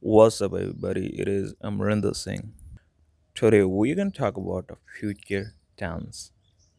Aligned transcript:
What's 0.00 0.40
up, 0.40 0.52
everybody? 0.54 1.18
It 1.20 1.26
is 1.26 1.54
Amrinder 1.54 2.14
Singh. 2.14 2.52
Today, 3.34 3.64
we're 3.64 3.96
to 3.96 4.10
talk 4.10 4.36
about 4.36 4.66
a 4.70 4.76
future 4.98 5.54
tense. 5.76 6.30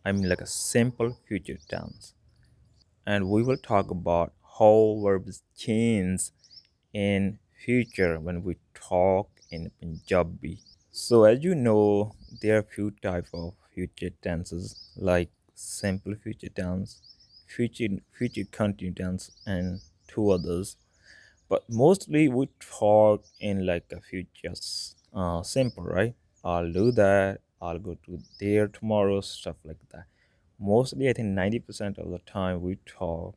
I 0.05 0.13
mean, 0.13 0.29
like 0.29 0.39
a 0.39 0.47
simple 0.47 1.17
future 1.27 1.57
tense. 1.67 2.13
And 3.05 3.29
we 3.29 3.43
will 3.43 3.57
talk 3.57 3.91
about 3.91 4.31
how 4.57 5.01
verbs 5.03 5.43
change 5.57 6.31
in 6.93 7.39
future 7.65 8.19
when 8.21 8.41
we 8.41 8.55
talk 8.73 9.29
in 9.51 9.71
Punjabi. 9.81 10.61
So, 10.91 11.25
as 11.25 11.43
you 11.43 11.55
know, 11.55 12.15
there 12.41 12.59
are 12.59 12.63
few 12.63 12.91
type 12.91 13.27
of 13.33 13.53
future 13.75 14.11
tenses 14.21 14.91
like 14.95 15.29
simple 15.55 16.15
future 16.15 16.49
tense, 16.49 17.01
future 17.47 17.89
future 18.17 18.45
continuous 18.49 18.95
tense, 18.95 19.31
and 19.45 19.81
two 20.07 20.29
others 20.31 20.77
but 21.49 21.63
mostly 21.69 22.29
we 22.29 22.47
talk 22.59 23.25
in 23.39 23.65
like 23.65 23.85
a 23.91 24.01
future 24.01 24.53
uh, 25.13 25.41
simple 25.43 25.83
right? 25.83 26.15
I'll 26.43 26.71
do 26.71 26.91
that 26.93 27.41
i'll 27.61 27.79
go 27.79 27.95
to 28.05 28.17
there 28.39 28.67
tomorrow 28.69 29.19
stuff 29.21 29.57
like 29.65 29.81
that. 29.89 30.05
Mostly 30.59 31.09
i 31.09 31.13
think 31.13 31.29
90% 31.29 31.97
of 31.97 32.09
the 32.11 32.19
time 32.19 32.61
we 32.61 32.77
talk 32.85 33.35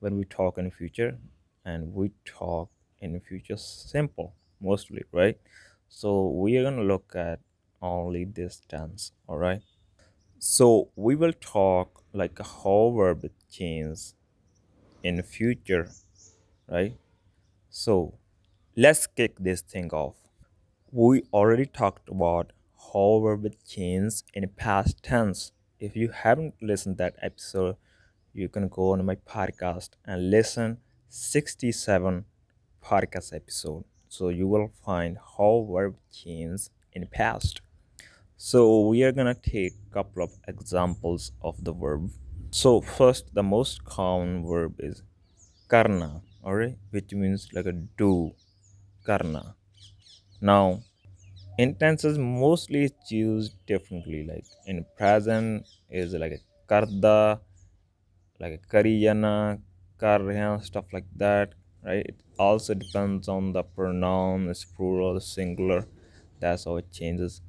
when 0.00 0.16
we 0.16 0.24
talk 0.24 0.58
in 0.58 0.70
future 0.70 1.18
and 1.64 1.94
we 1.94 2.10
talk 2.24 2.70
in 3.00 3.18
future 3.20 3.56
simple 3.56 4.34
mostly 4.60 5.02
right? 5.12 5.38
So 5.88 6.28
we 6.30 6.56
are 6.58 6.64
gonna 6.64 6.82
look 6.82 7.12
at 7.16 7.40
only 7.82 8.24
this 8.24 8.60
tense 8.68 9.12
all 9.28 9.38
right 9.38 9.62
so 10.38 10.90
we 10.96 11.16
will 11.16 11.32
talk 11.34 12.04
like 12.12 12.38
how 12.40 12.92
verb 12.96 13.30
change 13.50 14.00
in 15.02 15.22
future 15.22 15.90
right 16.68 16.96
so 17.74 18.12
let's 18.76 19.06
kick 19.06 19.38
this 19.38 19.62
thing 19.62 19.88
off. 19.94 20.16
We 20.90 21.22
already 21.32 21.64
talked 21.64 22.06
about 22.10 22.52
how 22.92 23.20
verb 23.20 23.50
change 23.66 24.16
in 24.34 24.46
past 24.50 25.02
tense. 25.02 25.52
If 25.80 25.96
you 25.96 26.10
haven't 26.10 26.54
listened 26.60 26.98
that 26.98 27.14
episode, 27.22 27.76
you 28.34 28.50
can 28.50 28.68
go 28.68 28.92
on 28.92 29.06
my 29.06 29.14
podcast 29.14 29.92
and 30.04 30.30
listen 30.30 30.78
67 31.08 32.26
podcast 32.84 33.34
episode. 33.34 33.84
So 34.06 34.28
you 34.28 34.46
will 34.46 34.70
find 34.84 35.16
how 35.38 35.66
verb 35.72 35.96
change 36.12 36.68
in 36.92 37.06
past. 37.06 37.62
So 38.36 38.86
we 38.86 39.02
are 39.02 39.12
gonna 39.12 39.34
take 39.34 39.72
a 39.90 39.94
couple 39.94 40.22
of 40.22 40.32
examples 40.46 41.32
of 41.40 41.64
the 41.64 41.72
verb. 41.72 42.10
So 42.50 42.82
first, 42.82 43.32
the 43.32 43.42
most 43.42 43.82
common 43.86 44.46
verb 44.46 44.74
is 44.78 45.02
karna 45.68 46.20
all 46.42 46.54
right 46.54 46.76
which 46.90 47.12
means 47.12 47.48
like 47.52 47.66
a 47.66 47.72
do 47.72 48.32
karna. 49.06 49.54
Now 50.40 50.80
in 51.58 51.74
tenses 51.74 52.18
mostly 52.18 52.84
it's 52.84 53.10
used 53.12 53.54
differently 53.66 54.24
like 54.26 54.46
in 54.66 54.84
present 54.96 55.66
is 55.90 56.14
like 56.14 56.32
a 56.32 56.40
karda 56.70 57.40
like 58.40 58.54
a 58.58 58.62
kariyana 58.74 59.60
karya 59.98 60.62
stuff 60.62 60.86
like 60.92 61.06
that 61.16 61.54
right? 61.84 62.06
It 62.06 62.20
also 62.38 62.74
depends 62.74 63.28
on 63.28 63.52
the 63.52 63.62
pronoun 63.62 64.48
is 64.48 64.64
plural 64.64 65.20
singular. 65.20 65.86
That's 66.40 66.64
how 66.64 66.76
it 66.76 66.90
changes. 66.92 67.40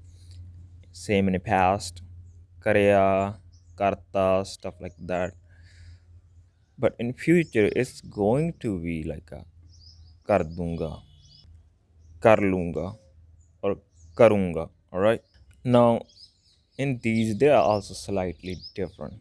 Same 0.91 1.27
in 1.27 1.33
the 1.33 1.39
past. 1.39 2.01
Karya 2.63 3.37
karta 3.75 4.43
stuff 4.45 4.75
like 4.79 4.95
that 4.99 5.33
but 6.82 6.94
in 6.98 7.12
future 7.12 7.68
it's 7.80 8.00
going 8.00 8.52
to 8.64 8.78
be 8.86 8.96
like 9.12 9.30
a 9.38 9.42
kardunga 10.28 10.90
karlunga 12.24 12.86
or 13.62 13.72
karunga 14.18 14.64
all 14.92 15.00
right 15.08 15.22
now 15.64 15.90
in 16.82 16.98
these 17.06 17.36
they 17.40 17.50
are 17.58 17.62
also 17.72 17.94
slightly 17.94 18.56
different 18.74 19.20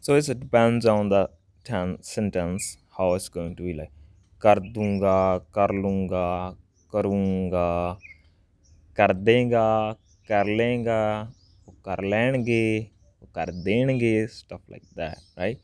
so 0.00 0.14
it 0.16 0.26
depends 0.44 0.86
on 0.86 1.08
the 1.14 1.22
ten- 1.64 1.98
sentence 2.02 2.78
how 2.96 3.14
it's 3.14 3.28
going 3.28 3.54
to 3.58 3.62
be 3.68 3.74
like 3.80 3.92
kardunga 4.46 5.16
karlunga 5.58 6.26
karunga 6.92 7.66
ਕਰ 8.98 9.12
ਦੇਗਾ 9.12 9.96
ਕਰ 10.28 10.46
ਲੇਗਾ 10.46 11.32
ਉਹ 11.68 11.74
ਕਰ 11.84 12.02
ਲੈਣਗੇ 12.02 12.86
ਉਹ 13.22 13.26
ਕਰ 13.34 13.50
ਦੇਣਗੇ 13.64 14.26
stuff 14.36 14.74
like 14.74 14.88
that 15.00 15.20
right 15.42 15.60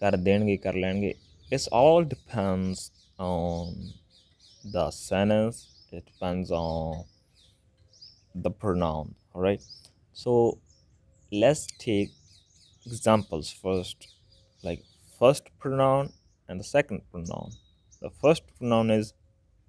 ਕਰ 0.00 0.16
ਦੇਣਗੇ 0.16 0.56
ਕਰ 0.56 0.74
ਲੈਣਗੇ 0.74 1.14
it's 1.56 1.66
all 1.78 2.04
depends 2.12 2.80
on 3.26 3.74
the 4.74 4.90
sentence 4.90 5.58
it 5.96 6.04
depends 6.12 6.50
on 6.50 7.04
the 8.46 8.52
pronoun 8.62 9.14
all 9.32 9.42
right 9.42 9.62
so 10.22 10.32
let's 11.42 11.66
take 11.78 12.10
examples 12.86 13.52
first 13.66 14.08
like 14.62 14.82
first 15.20 15.44
pronoun 15.60 16.12
and 16.48 16.60
the 16.60 16.64
second 16.64 17.02
pronoun 17.12 17.50
the 18.00 18.10
first 18.22 18.42
pronoun 18.58 18.90
is 18.90 19.14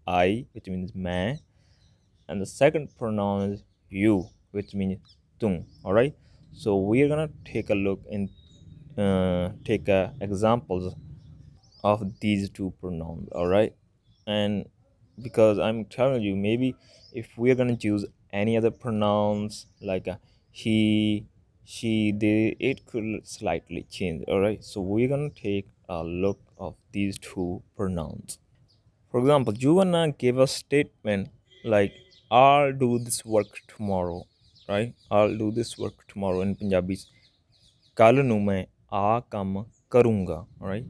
i 0.07 0.45
which 0.53 0.67
means 0.67 0.91
मैं 1.09 1.39
and 2.27 2.41
the 2.41 2.45
second 2.45 2.89
pronoun 2.97 3.53
is 3.53 3.63
you 3.89 4.15
which 4.51 4.73
means 4.73 5.15
tum 5.39 5.55
all 5.83 5.93
right 5.93 6.15
so 6.63 6.75
we 6.89 7.01
are 7.01 7.07
gonna 7.07 7.29
take 7.53 7.69
a 7.69 7.79
look 7.87 8.01
in 8.09 8.29
uh, 8.97 9.49
take 9.63 9.87
uh, 9.89 10.09
examples 10.19 10.95
of 11.83 12.19
these 12.19 12.49
two 12.49 12.73
pronouns 12.81 13.29
all 13.31 13.47
right 13.47 13.73
and 14.25 14.67
because 15.21 15.59
i'm 15.59 15.85
telling 15.85 16.21
you 16.21 16.35
maybe 16.35 16.75
if 17.13 17.27
we're 17.37 17.55
going 17.55 17.69
to 17.69 17.75
choose 17.75 18.05
any 18.33 18.57
other 18.57 18.71
pronouns 18.71 19.67
like 19.81 20.07
uh, 20.07 20.15
he 20.51 21.25
she 21.63 22.11
they 22.11 22.55
it 22.59 22.85
could 22.85 23.27
slightly 23.27 23.83
change 23.89 24.23
all 24.27 24.39
right 24.39 24.63
so 24.63 24.81
we're 24.81 25.07
going 25.07 25.29
to 25.31 25.41
take 25.41 25.67
a 25.89 26.03
look 26.03 26.39
of 26.57 26.75
these 26.91 27.17
two 27.19 27.61
pronouns 27.75 28.39
for 29.11 29.19
example 29.19 29.53
you 29.53 29.73
wanna 29.73 30.11
give 30.11 30.37
a 30.37 30.47
statement 30.47 31.29
like 31.63 31.93
i'll 32.31 32.73
do 32.73 32.99
this 32.99 33.23
work 33.25 33.47
tomorrow 33.67 34.25
right 34.67 34.93
i'll 35.11 35.37
do 35.37 35.51
this 35.51 35.77
work 35.77 36.07
tomorrow 36.07 36.41
in 36.47 36.55
punjabi 36.55 36.97
ਕੱਲ 37.99 38.23
ਨੂੰ 38.23 38.41
ਮੈਂ 38.43 38.63
ਆ 38.93 39.19
ਕੰਮ 39.29 39.63
ਕਰੂੰਗਾ 39.91 40.45
right 40.67 40.85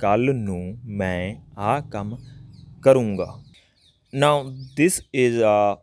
ਕੱਲ 0.00 0.34
ਨੂੰ 0.34 0.60
ਮੈਂ 1.02 1.34
ਆ 1.58 1.80
ਕੰਮ 1.90 2.16
ਕਰੂੰਗਾ 2.84 3.28
now 4.22 4.36
this 4.78 4.94
is 5.24 5.34
a 5.48 5.76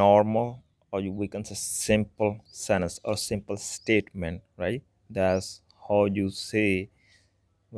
normal 0.00 0.50
or 0.92 1.00
we 1.20 1.26
can 1.32 1.44
say 1.44 1.56
simple 1.60 2.32
sentence 2.64 2.98
or 3.04 3.14
simple 3.22 3.56
statement 3.56 4.42
right 4.64 4.82
that's 5.18 5.48
how 5.88 6.00
you 6.18 6.26
say 6.30 6.88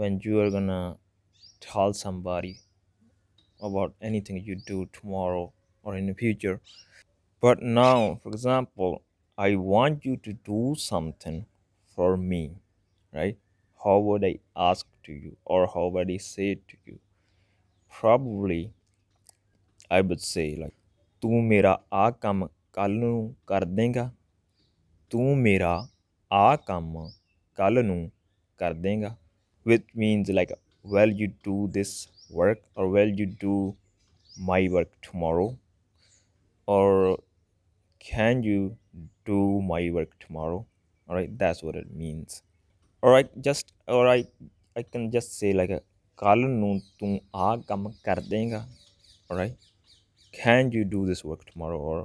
when 0.00 0.18
you 0.26 0.40
are 0.42 0.50
gonna 0.56 0.80
tell 1.66 1.94
somebody 2.02 2.52
about 3.60 3.94
anything 4.10 4.38
you 4.50 4.56
do 4.72 4.86
tomorrow 4.98 5.52
or 5.82 5.96
in 5.96 6.06
the 6.06 6.14
future 6.14 6.60
but 7.40 7.62
now 7.62 8.20
for 8.22 8.30
example 8.30 9.02
i 9.38 9.54
want 9.56 10.04
you 10.10 10.16
to 10.28 10.32
do 10.52 10.74
something 10.76 11.44
for 11.96 12.16
me 12.16 12.42
right? 13.12 13.36
How 13.84 13.98
would 13.98 14.24
I 14.24 14.38
ask 14.56 14.86
to 15.04 15.12
you 15.12 15.36
or 15.44 15.66
how 15.74 15.88
would 15.88 16.10
I 16.10 16.16
say 16.18 16.54
to 16.56 16.76
you? 16.86 16.98
Probably 17.90 18.72
I 19.90 20.00
would 20.02 20.20
say 20.20 20.48
like 20.56 20.74
ਤੂੰ 21.22 21.42
ਮੇਰਾ 21.44 21.78
ਆ 21.92 22.10
ਕੰਮ 22.10 22.46
ਕੱਲ 22.72 22.92
ਨੂੰ 22.98 23.34
ਕਰ 23.46 23.64
ਦੇਗਾ 23.64 24.10
ਤੂੰ 25.10 25.36
ਮੇਰਾ 25.38 25.70
ਆ 26.32 26.56
ਕੰਮ 26.66 27.10
ਕੱਲ 27.56 27.84
ਨੂੰ 27.84 28.10
ਕਰ 28.58 28.72
ਦੇਗਾ 28.84 29.16
which 29.70 29.88
means 30.02 30.30
like 30.38 30.52
will 30.94 31.12
you 31.20 31.28
do 31.48 31.56
this 31.76 31.90
work 32.40 32.60
or 32.76 32.86
will 32.96 33.10
you 33.20 33.26
do 33.46 33.56
my 34.50 34.60
work 34.76 34.90
tomorrow 35.06 35.48
or 36.66 37.18
can 38.10 38.42
you 38.42 38.76
do 39.30 39.40
my 39.72 39.82
work 39.98 40.12
tomorrow 40.26 40.60
all 41.08 41.16
right 41.18 41.32
that's 41.42 41.62
what 41.68 41.76
it 41.82 41.90
means 42.04 42.42
all 43.02 43.12
right 43.16 43.30
just 43.46 43.72
all 43.96 44.04
right 44.10 44.28
i 44.80 44.82
can 44.92 45.04
just 45.16 45.38
say 45.40 45.52
like 45.60 45.74
a 45.78 45.80
ਕੱਲ 46.18 46.38
ਨੂੰ 46.50 46.80
ਤੂੰ 46.98 47.18
ਆ 47.46 47.56
ਕੰਮ 47.66 47.88
ਕਰ 48.04 48.20
ਦੇਗਾ 48.30 48.66
all 49.30 49.38
right 49.40 49.66
can 50.38 50.70
you 50.76 50.84
do 50.94 51.02
this 51.10 51.20
work 51.30 51.42
tomorrow 51.50 51.80
or 51.90 51.98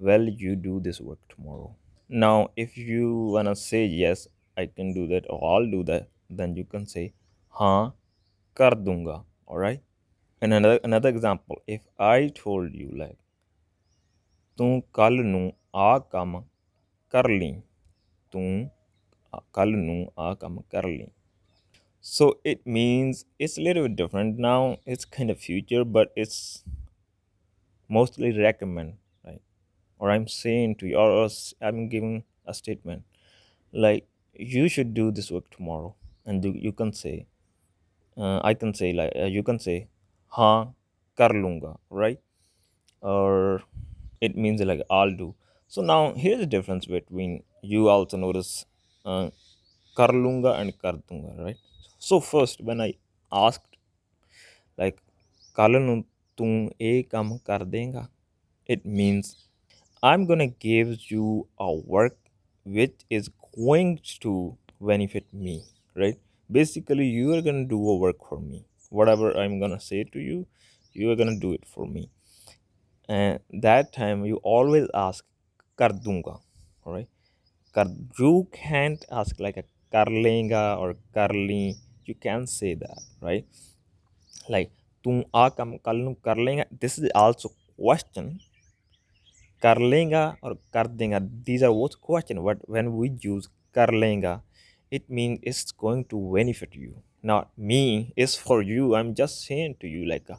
will 0.00 0.26
you 0.42 0.52
do 0.66 0.74
this 0.86 1.00
work 1.08 1.20
tomorrow 1.34 1.70
now 2.24 2.36
if 2.64 2.76
you 2.90 3.08
want 3.34 3.50
to 3.50 3.54
say 3.62 3.80
yes 4.02 4.22
i 4.62 4.66
can 4.76 4.92
do 4.98 5.06
that 5.12 5.26
or 5.34 5.38
i'll 5.50 5.68
do 5.74 5.80
that 5.90 6.06
then 6.40 6.54
you 6.60 6.66
can 6.74 6.86
say 6.94 7.04
ਹਾਂ 7.54 7.90
ਕਰ 8.56 8.74
ਦੂੰਗਾ 8.88 9.16
all 9.48 9.60
right 9.66 9.80
and 10.42 10.56
another 10.58 10.78
another 10.88 11.10
example 11.16 11.60
if 11.76 11.82
i 12.12 12.18
told 12.42 12.78
you 12.82 12.90
like 13.02 13.18
ਤੂੰ 14.58 14.82
ਕੱਲ 14.92 15.24
ਨੂੰ 15.24 15.52
ਆ 15.74 15.98
ਕੰਮ 15.98 16.42
ਕਰ 17.10 17.28
ਲਈ 17.28 17.54
ਤੂੰ 18.32 18.70
ਕੱਲ 19.54 19.76
ਨੂੰ 19.76 20.06
ਆ 20.18 20.34
ਕੰਮ 20.40 20.60
ਕਰ 20.70 20.86
ਲਈ 20.88 21.06
so 22.08 22.26
it 22.50 22.60
means 22.74 23.18
it's 23.44 23.56
a 23.60 23.62
little 23.64 23.82
bit 23.86 23.94
different 23.96 24.38
now 24.44 24.60
it's 24.92 25.06
kind 25.16 25.32
of 25.32 25.38
future 25.46 25.82
but 25.96 26.12
it's 26.22 26.38
mostly 27.88 28.30
recommend 28.38 28.94
right 29.24 29.42
or 29.98 30.10
i'm 30.10 30.26
saying 30.28 30.74
to 30.76 30.86
you 30.86 30.96
or 30.96 31.22
else 31.22 31.54
i'm 31.60 31.88
giving 31.88 32.22
a 32.46 32.54
statement 32.54 33.02
like 33.72 34.06
you 34.34 34.68
should 34.68 34.94
do 34.94 35.10
this 35.10 35.30
work 35.30 35.50
tomorrow 35.50 35.94
and 36.26 36.44
you, 36.44 36.52
you 36.54 36.72
can 36.72 36.92
say 36.92 37.26
uh, 38.16 38.40
i 38.44 38.54
can 38.54 38.74
say 38.74 38.92
like 38.92 39.12
uh, 39.16 39.24
you 39.36 39.42
can 39.42 39.58
say 39.58 39.88
ha 40.38 40.50
kar 41.16 41.32
lunga 41.44 41.72
right 41.90 42.20
or 43.02 43.62
it 44.20 44.36
means 44.36 44.60
like 44.62 44.82
i'll 44.90 45.16
do 45.24 45.34
so 45.68 45.82
now 45.82 46.14
here's 46.14 46.40
the 46.40 46.46
difference 46.56 46.86
between 46.86 47.42
you 47.62 47.88
also 47.88 48.16
notice 48.16 48.66
uh, 49.05 49.29
Karlunga 49.97 50.59
and 50.59 50.73
Kardunga, 50.77 51.39
right? 51.45 51.57
So 51.99 52.19
first 52.19 52.61
when 52.61 52.81
i 52.81 52.93
asked 53.31 53.77
like 54.81 54.97
kal 55.57 55.73
nu 55.87 55.95
kam 57.11 57.27
kar 57.47 57.61
it 58.75 58.81
means 58.99 59.27
i'm 60.09 60.25
going 60.29 60.39
to 60.45 60.51
give 60.69 60.89
you 61.11 61.47
a 61.59 61.71
work 61.95 62.17
which 62.77 62.97
is 63.17 63.29
going 63.65 63.99
to 64.25 64.57
benefit 64.81 65.25
me 65.33 65.63
right? 65.95 66.17
Basically 66.51 67.07
you 67.07 67.33
are 67.35 67.41
going 67.41 67.61
to 67.63 67.69
do 67.75 67.79
a 67.89 67.95
work 67.97 68.17
for 68.29 68.39
me. 68.39 68.65
Whatever 68.89 69.27
i'm 69.41 69.59
going 69.59 69.71
to 69.71 69.79
say 69.89 70.03
to 70.15 70.19
you 70.19 70.47
you 70.93 71.11
are 71.11 71.15
going 71.21 71.33
to 71.33 71.39
do 71.47 71.53
it 71.53 71.65
for 71.65 71.85
me. 71.87 72.09
And 73.09 73.39
that 73.61 73.93
time 73.93 74.25
you 74.25 74.37
always 74.43 74.87
ask 74.93 75.25
kar 75.77 75.89
dunga 76.07 76.39
all 76.85 76.93
right? 76.93 77.09
you 78.19 78.47
can't 78.51 79.03
ask 79.11 79.39
like 79.39 79.57
a 79.57 79.65
curlinga 79.93 80.77
or 80.79 80.95
curly 81.13 81.75
you 82.05 82.15
can 82.15 82.47
say 82.47 82.73
that 82.75 82.99
right? 83.21 83.45
Like 84.53 84.71
tum 85.03 85.17
aa 85.41 85.49
kam 85.57 85.69
kal 85.85 85.99
this 86.81 86.97
is 86.97 87.09
also 87.23 87.49
question. 87.77 88.39
"Karlega" 89.63 90.37
or 90.41 90.51
kar 90.73 90.85
denga 90.99 91.19
these 91.45 91.61
are 91.67 91.73
both 91.81 91.95
question 92.07 92.37
but 92.47 92.57
when 92.73 92.95
we 92.97 93.07
use 93.31 93.49
"karlega", 93.73 94.33
it 94.97 95.09
means 95.09 95.39
it's 95.49 95.71
going 95.83 96.05
to 96.11 96.17
benefit 96.37 96.73
you 96.73 96.93
not 97.31 97.45
me. 97.57 98.13
It's 98.15 98.35
for 98.35 98.61
you. 98.61 98.93
I'm 98.95 99.15
just 99.21 99.35
saying 99.47 99.75
to 99.81 99.87
you 99.87 100.05
like 100.13 100.29
uh, 100.29 100.37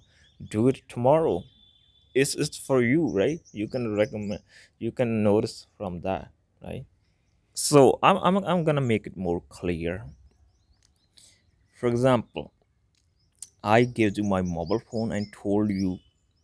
do 0.54 0.68
it 0.68 0.78
tomorrow. 0.88 1.42
It's, 2.14 2.34
it's 2.36 2.58
for 2.58 2.82
you 2.82 3.02
right? 3.20 3.40
You 3.52 3.68
can 3.68 3.84
recommend 3.96 4.40
you 4.78 4.92
can 4.92 5.22
notice 5.22 5.66
from 5.78 6.00
that 6.02 6.30
right? 6.62 6.86
so 7.56 7.98
I'm, 8.04 8.18
I'm, 8.18 8.36
I'm 8.44 8.62
gonna 8.64 8.80
make 8.80 9.06
it 9.08 9.16
more 9.16 9.40
clear. 9.48 10.04
For 11.78 11.86
example 11.86 12.52
i 13.62 13.84
gave 13.84 14.16
you 14.16 14.24
my 14.24 14.40
mobile 14.40 14.78
phone 14.78 15.12
and 15.12 15.30
told 15.30 15.68
you 15.68 15.98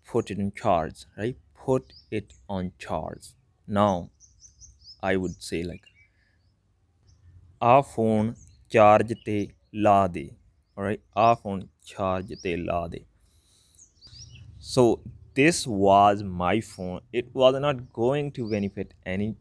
put 0.06 0.31
it 0.31 0.38
in 0.38 0.53
charge 0.53 1.06
right? 1.17 1.38
Put 1.55 1.94
it 2.11 2.35
on 2.50 2.73
charge. 2.79 3.29
Now 3.67 4.11
i 5.03 5.17
would 5.17 5.43
say 5.43 5.62
like 5.64 5.85
"A 7.62 7.82
phone 7.82 8.37
charge 8.69 9.15
te 9.25 9.38
la 9.73 10.06
de 10.06 10.35
all 10.76 10.85
right 10.85 11.00
A 11.17 11.35
phone 11.35 11.70
charge 11.82 12.35
te 12.43 12.58
la 12.58 12.87
de. 12.88 13.06
So 14.58 15.00
this 15.35 15.67
was 15.67 16.23
my 16.23 16.61
phone. 16.62 17.00
It 17.12 17.35
was 17.35 17.55
not 17.61 17.93
going 17.93 18.32
to 18.32 18.49
benefit 18.49 18.94
any 19.05 19.37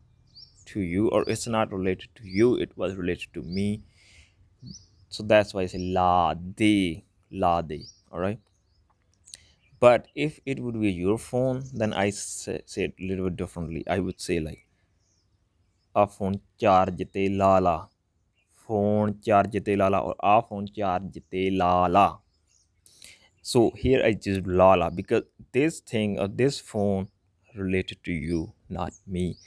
to 0.73 0.81
you 0.81 1.07
or 1.09 1.23
it's 1.27 1.47
not 1.47 1.71
related 1.71 2.09
to 2.15 2.27
you 2.39 2.55
it 2.55 2.75
was 2.77 2.95
related 2.95 3.33
to 3.33 3.41
me 3.41 3.67
so 5.09 5.23
that's 5.23 5.53
why 5.53 5.61
i 5.61 5.65
say 5.67 5.79
la 5.79 6.33
de 6.33 7.03
Lade. 7.31 7.85
All 8.11 8.19
right. 8.19 8.39
But 9.79 10.07
if 10.15 10.39
it 10.45 10.59
would 10.59 10.79
be 10.79 10.91
your 10.91 11.17
phone, 11.17 11.63
then 11.73 11.93
I 11.93 12.11
say, 12.11 12.61
say 12.65 12.83
it 12.85 12.95
a 12.99 13.03
little 13.03 13.25
bit 13.25 13.35
differently. 13.37 13.83
I 13.87 13.99
would 13.99 14.21
say 14.21 14.39
like 14.39 14.65
a 15.95 16.05
phone 16.07 16.39
charge 16.59 17.03
te 17.13 17.29
la, 17.29 17.87
Phone 18.67 19.19
charge 19.21 19.63
te 19.63 19.75
lala 19.75 19.99
or 19.99 20.15
a 20.21 20.41
phone 20.41 20.67
charge 20.67 21.21
te 21.31 21.49
la." 21.51 22.19
So 23.41 23.71
here 23.71 24.03
I 24.03 24.13
just 24.13 24.45
la 24.45 24.73
la 24.75 24.89
because 24.89 25.23
this 25.51 25.79
thing 25.79 26.19
or 26.19 26.27
this 26.27 26.59
phone 26.59 27.09
related 27.55 28.03
to 28.03 28.11
you, 28.11 28.53
not 28.69 28.93
me. 29.07 29.37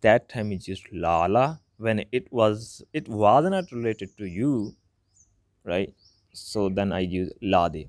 That 0.00 0.28
time 0.28 0.50
it 0.52 0.58
just 0.62 0.92
lala 0.92 1.60
when 1.76 2.04
it 2.10 2.32
was 2.32 2.82
it 2.92 3.08
was 3.08 3.44
not 3.50 3.70
related 3.72 4.16
to 4.18 4.26
you, 4.26 4.74
right? 5.64 5.94
so 6.32 6.68
then 6.68 6.92
i 6.92 7.00
use 7.00 7.32
lade 7.42 7.88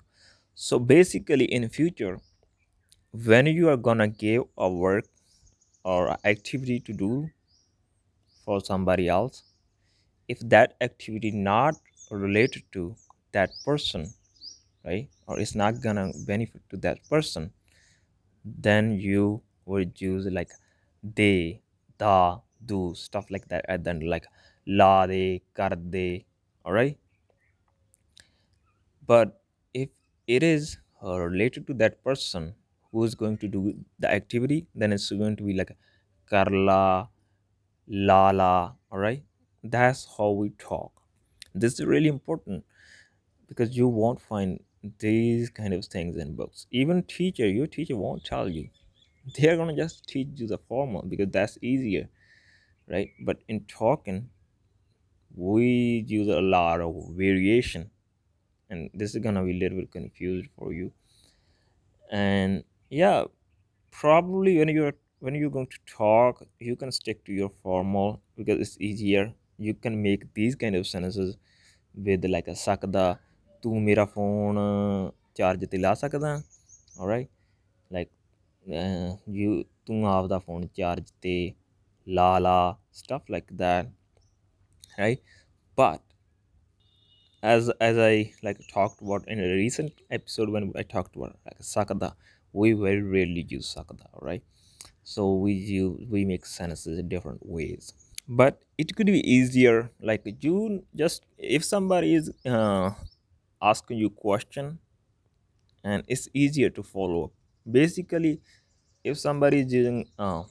so 0.56 0.79
basically 0.79 1.45
in 1.45 1.67
future 1.69 2.19
when 3.13 3.45
you 3.47 3.69
are 3.69 3.77
gonna 3.77 4.07
give 4.07 4.44
a 4.57 4.69
work 4.69 5.06
or 5.83 6.17
activity 6.25 6.79
to 6.79 6.94
do 6.94 7.29
for 8.45 8.59
somebody 8.61 9.07
else 9.07 9.44
if 10.27 10.39
that 10.41 10.75
activity 10.81 11.31
not 11.31 11.75
related 12.11 12.63
to 12.73 12.95
that 13.33 13.51
person 13.65 14.13
right 14.85 15.09
or 15.27 15.39
it's 15.39 15.56
not 15.56 15.81
gonna 15.81 16.11
benefit 16.27 16.61
to 16.69 16.77
that 16.77 17.00
person 17.09 17.51
then 18.45 18.91
you 19.00 19.41
would 19.65 20.00
use 20.01 20.25
like 20.27 20.51
they 21.03 21.61
da 22.04 22.40
do 22.74 22.94
stuff 22.96 23.30
like 23.31 23.48
that 23.50 23.66
and 23.69 23.84
then 23.86 24.00
like 24.13 24.25
la 24.66 25.06
de 25.07 25.42
kar 25.54 25.72
de 25.75 26.07
all 26.66 26.74
right 26.74 26.98
but 29.06 29.42
if 29.74 29.90
it 30.28 30.44
is 30.44 30.78
uh, 31.04 31.18
related 31.19 31.66
to 31.68 31.74
that 31.74 32.04
person 32.04 32.56
who 32.92 33.04
is 33.04 33.16
going 33.16 33.38
to 33.38 33.48
do 33.48 33.74
the 34.00 34.10
activity 34.12 34.68
then 34.75 34.92
it's 34.94 35.10
going 35.12 35.36
to 35.36 35.44
be 35.44 35.54
like 35.54 35.75
karla 36.30 37.10
lala 37.88 38.75
all 38.92 39.00
right 39.00 39.24
that's 39.63 40.07
how 40.18 40.31
we 40.31 40.52
talk. 40.52 40.92
This 41.54 41.74
is 41.80 41.86
really 41.86 42.07
important 42.07 42.66
because 43.48 43.78
you 43.78 43.88
won't 43.88 44.22
find 44.22 44.63
these 45.00 45.50
kind 45.50 45.74
of 45.74 45.86
things 45.86 46.18
in 46.18 46.36
books. 46.36 46.68
Even 46.72 47.04
teacher 47.04 47.48
your 47.48 47.68
teacher 47.68 47.98
won't 47.98 48.24
tell 48.25 48.50
you 48.50 48.69
they're 49.36 49.58
gonna 49.58 49.76
just 49.76 50.08
teach 50.08 50.28
you 50.36 50.48
the 50.48 50.58
formal 50.58 51.04
because 51.04 51.30
that's 51.30 51.58
easier 51.62 52.10
right? 52.90 53.12
But 53.22 53.38
in 53.48 53.66
talking 53.66 54.30
we 55.36 56.04
use 56.08 56.28
a 56.28 56.42
lot 56.42 56.81
of 56.81 56.96
variation. 57.12 57.92
And 58.70 58.90
this 58.94 59.16
is 59.16 59.22
gonna 59.22 59.44
be 59.44 59.52
a 59.52 59.60
little 59.60 59.80
bit 59.80 59.92
confused 59.92 60.50
for 60.58 60.74
you. 60.74 60.92
And 62.12 62.64
yeah 62.90 63.26
probably 63.92 64.57
when 64.57 64.69
you're 64.69 64.94
when 65.19 65.36
you're 65.36 65.50
going 65.50 65.68
to 65.68 65.78
talk 65.86 66.44
you 66.59 66.76
can 66.76 66.92
stick 66.92 67.24
to 67.26 67.33
your 67.33 67.52
formal 67.64 68.21
because 68.38 68.59
it's 68.59 68.78
easier. 68.80 69.33
You 69.57 69.74
can 69.74 70.02
make 70.02 70.33
these 70.33 70.56
kind 70.56 70.76
of 70.76 70.88
sentences 70.88 71.38
with 71.94 72.26
like 72.26 72.48
a 72.48 72.52
sakda 72.52 73.19
tu 73.62 73.80
mera 73.80 74.07
phone 74.07 75.12
charge 75.38 75.69
te 75.69 75.78
la 75.78 75.94
sakda 75.94 76.44
all 77.00 77.07
right? 77.07 77.30
Like 77.92 78.09
uh, 78.09 78.19
you 79.27 79.65
ਤੂੰ 79.86 80.06
ਆਪਦਾ 80.08 80.39
phone 80.39 80.67
charge 80.74 81.10
ਤੇ 81.22 81.55
ਲਾ 82.08 82.39
ਲਾ 82.39 82.56
stuff 83.01 83.31
like 83.34 83.51
that 83.60 83.89
right 84.98 85.20
but 85.81 86.01
as 87.44 87.70
as 87.86 87.98
I 87.98 88.32
like 88.43 88.60
talked 88.72 89.03
about 89.03 89.29
in 89.29 89.39
a 89.39 89.48
recent 89.55 89.93
episode 90.10 90.48
when 90.48 90.72
I 90.82 90.82
talked 90.82 91.17
about 91.17 91.36
like 91.44 91.58
sakada, 91.60 92.15
we 92.53 92.72
very 92.72 93.03
rarely 93.03 93.44
use 93.46 93.72
sakada, 93.74 94.06
right? 94.29 94.43
So 95.03 95.34
we 95.34 95.53
use 95.53 96.06
we 96.08 96.24
make 96.24 96.46
sentences 96.46 96.98
in 96.98 97.08
different 97.08 97.44
ways. 97.44 97.93
But 98.27 98.63
it 98.79 98.96
could 98.96 99.06
be 99.06 99.20
easier, 99.36 99.91
like 100.01 100.22
you 100.41 100.84
just 100.96 101.27
if 101.36 101.65
somebody 101.65 102.15
is 102.15 102.32
uh, 102.46 102.93
asking 103.60 103.98
you 103.98 104.08
question, 104.08 104.79
and 105.82 106.03
it's 106.08 106.29
easier 106.32 106.70
to 106.70 106.82
follow 106.82 107.24
up. 107.24 107.32
Basically, 107.70 108.41
if 109.03 109.18
somebody 109.18 109.61
is 109.61 109.73
using 109.73 110.07
uh, 110.18 110.44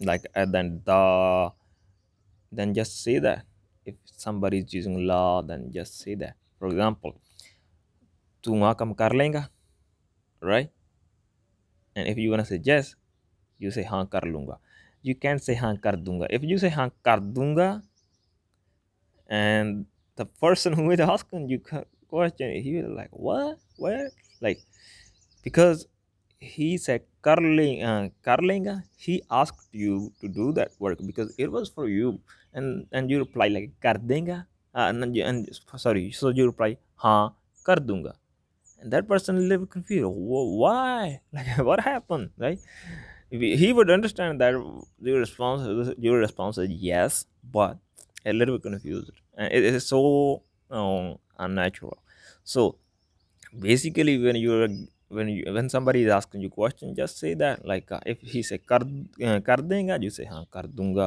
like 0.00 0.26
and 0.34 0.52
then 0.52 0.82
the, 0.84 1.52
then 2.50 2.74
just 2.74 3.02
say 3.02 3.18
that. 3.18 3.44
If 3.84 3.96
somebody 4.04 4.58
is 4.58 4.72
using 4.72 5.06
law 5.06 5.42
then 5.42 5.70
just 5.72 5.98
say 5.98 6.14
that. 6.16 6.36
For 6.58 6.68
example 6.68 7.18
tu 8.42 8.58
kam 8.74 8.94
kar 8.94 9.14
lenga 9.14 9.48
right? 10.42 10.68
And 11.94 12.08
if 12.08 12.18
you 12.18 12.30
want 12.30 12.42
to 12.42 12.46
say 12.46 12.60
yes 12.62 12.94
you 13.58 13.70
say 13.70 13.86
haan 13.86 14.10
kar 14.10 14.26
lunga 14.26 14.58
you 15.02 15.14
can't 15.14 15.42
say 15.42 15.54
kar 15.54 15.94
dunga 15.94 16.26
if 16.28 16.42
you 16.42 16.58
say 16.58 16.70
kar 16.70 17.22
dunga 17.22 17.82
and 19.30 19.86
the 20.16 20.26
person 20.26 20.72
who 20.76 20.90
is 20.90 21.00
asking 21.00 21.48
you 21.48 21.62
question 22.10 22.50
he 22.60 22.82
will 22.82 22.94
like 22.94 23.14
what? 23.14 23.58
Where? 23.78 24.10
Like 24.40 24.60
because 25.42 25.86
he 26.42 26.68
said 26.84 27.02
curling 27.26 27.82
uh, 27.90 28.08
curling 28.26 28.66
he 28.96 29.22
asked 29.30 29.68
you 29.72 30.12
to 30.20 30.28
do 30.28 30.52
that 30.52 30.70
work 30.78 30.98
because 31.06 31.34
it 31.38 31.50
was 31.50 31.68
for 31.70 31.88
you. 31.88 32.20
And 32.52 32.86
and 32.92 33.10
you 33.10 33.18
reply 33.26 33.48
like 33.48 33.70
"Kardenga." 33.80 34.46
uh, 34.74 34.88
and, 34.90 35.16
and 35.16 35.48
sorry 35.76 36.10
so 36.10 36.28
you 36.28 36.46
reply 36.46 36.76
ha 36.96 37.32
kar 37.66 37.76
dunga 37.76 38.12
and 38.80 38.92
that 38.92 39.06
person 39.06 39.36
is 39.36 39.44
a 39.44 39.48
little 39.48 39.66
confused. 39.66 40.06
Why? 40.16 41.20
Like 41.32 41.58
what 41.58 41.80
happened 41.80 42.30
right? 42.38 42.58
He 43.30 43.72
would 43.72 43.90
understand 43.90 44.40
that 44.40 44.52
your 45.00 45.18
response 45.18 45.94
your 45.98 46.18
response 46.18 46.58
is 46.58 46.70
yes 46.70 47.26
but 47.58 47.78
a 48.26 48.32
little 48.32 48.58
bit 48.58 48.62
confused. 48.70 49.10
And 49.36 49.52
it 49.52 49.64
is 49.64 49.86
so 49.86 50.42
um, 50.70 51.18
unnatural. 51.38 51.98
So 52.44 52.76
basically 53.58 54.18
when 54.18 54.36
you're 54.36 54.68
when 55.16 55.28
you, 55.28 55.42
when 55.56 55.68
somebody 55.74 56.00
is 56.04 56.10
asking 56.18 56.40
you 56.44 56.50
question 56.50 56.94
just 57.00 57.18
say 57.22 57.32
that 57.42 57.64
like 57.72 57.90
uh, 57.92 58.00
if 58.12 58.18
he 58.32 58.42
say 58.50 58.58
kar 58.70 58.80
uh, 59.28 59.40
kar 59.48 59.58
denga 59.72 59.96
you 60.06 60.10
say 60.18 60.26
haan 60.32 60.46
kar 60.56 60.64
dunga 60.78 61.06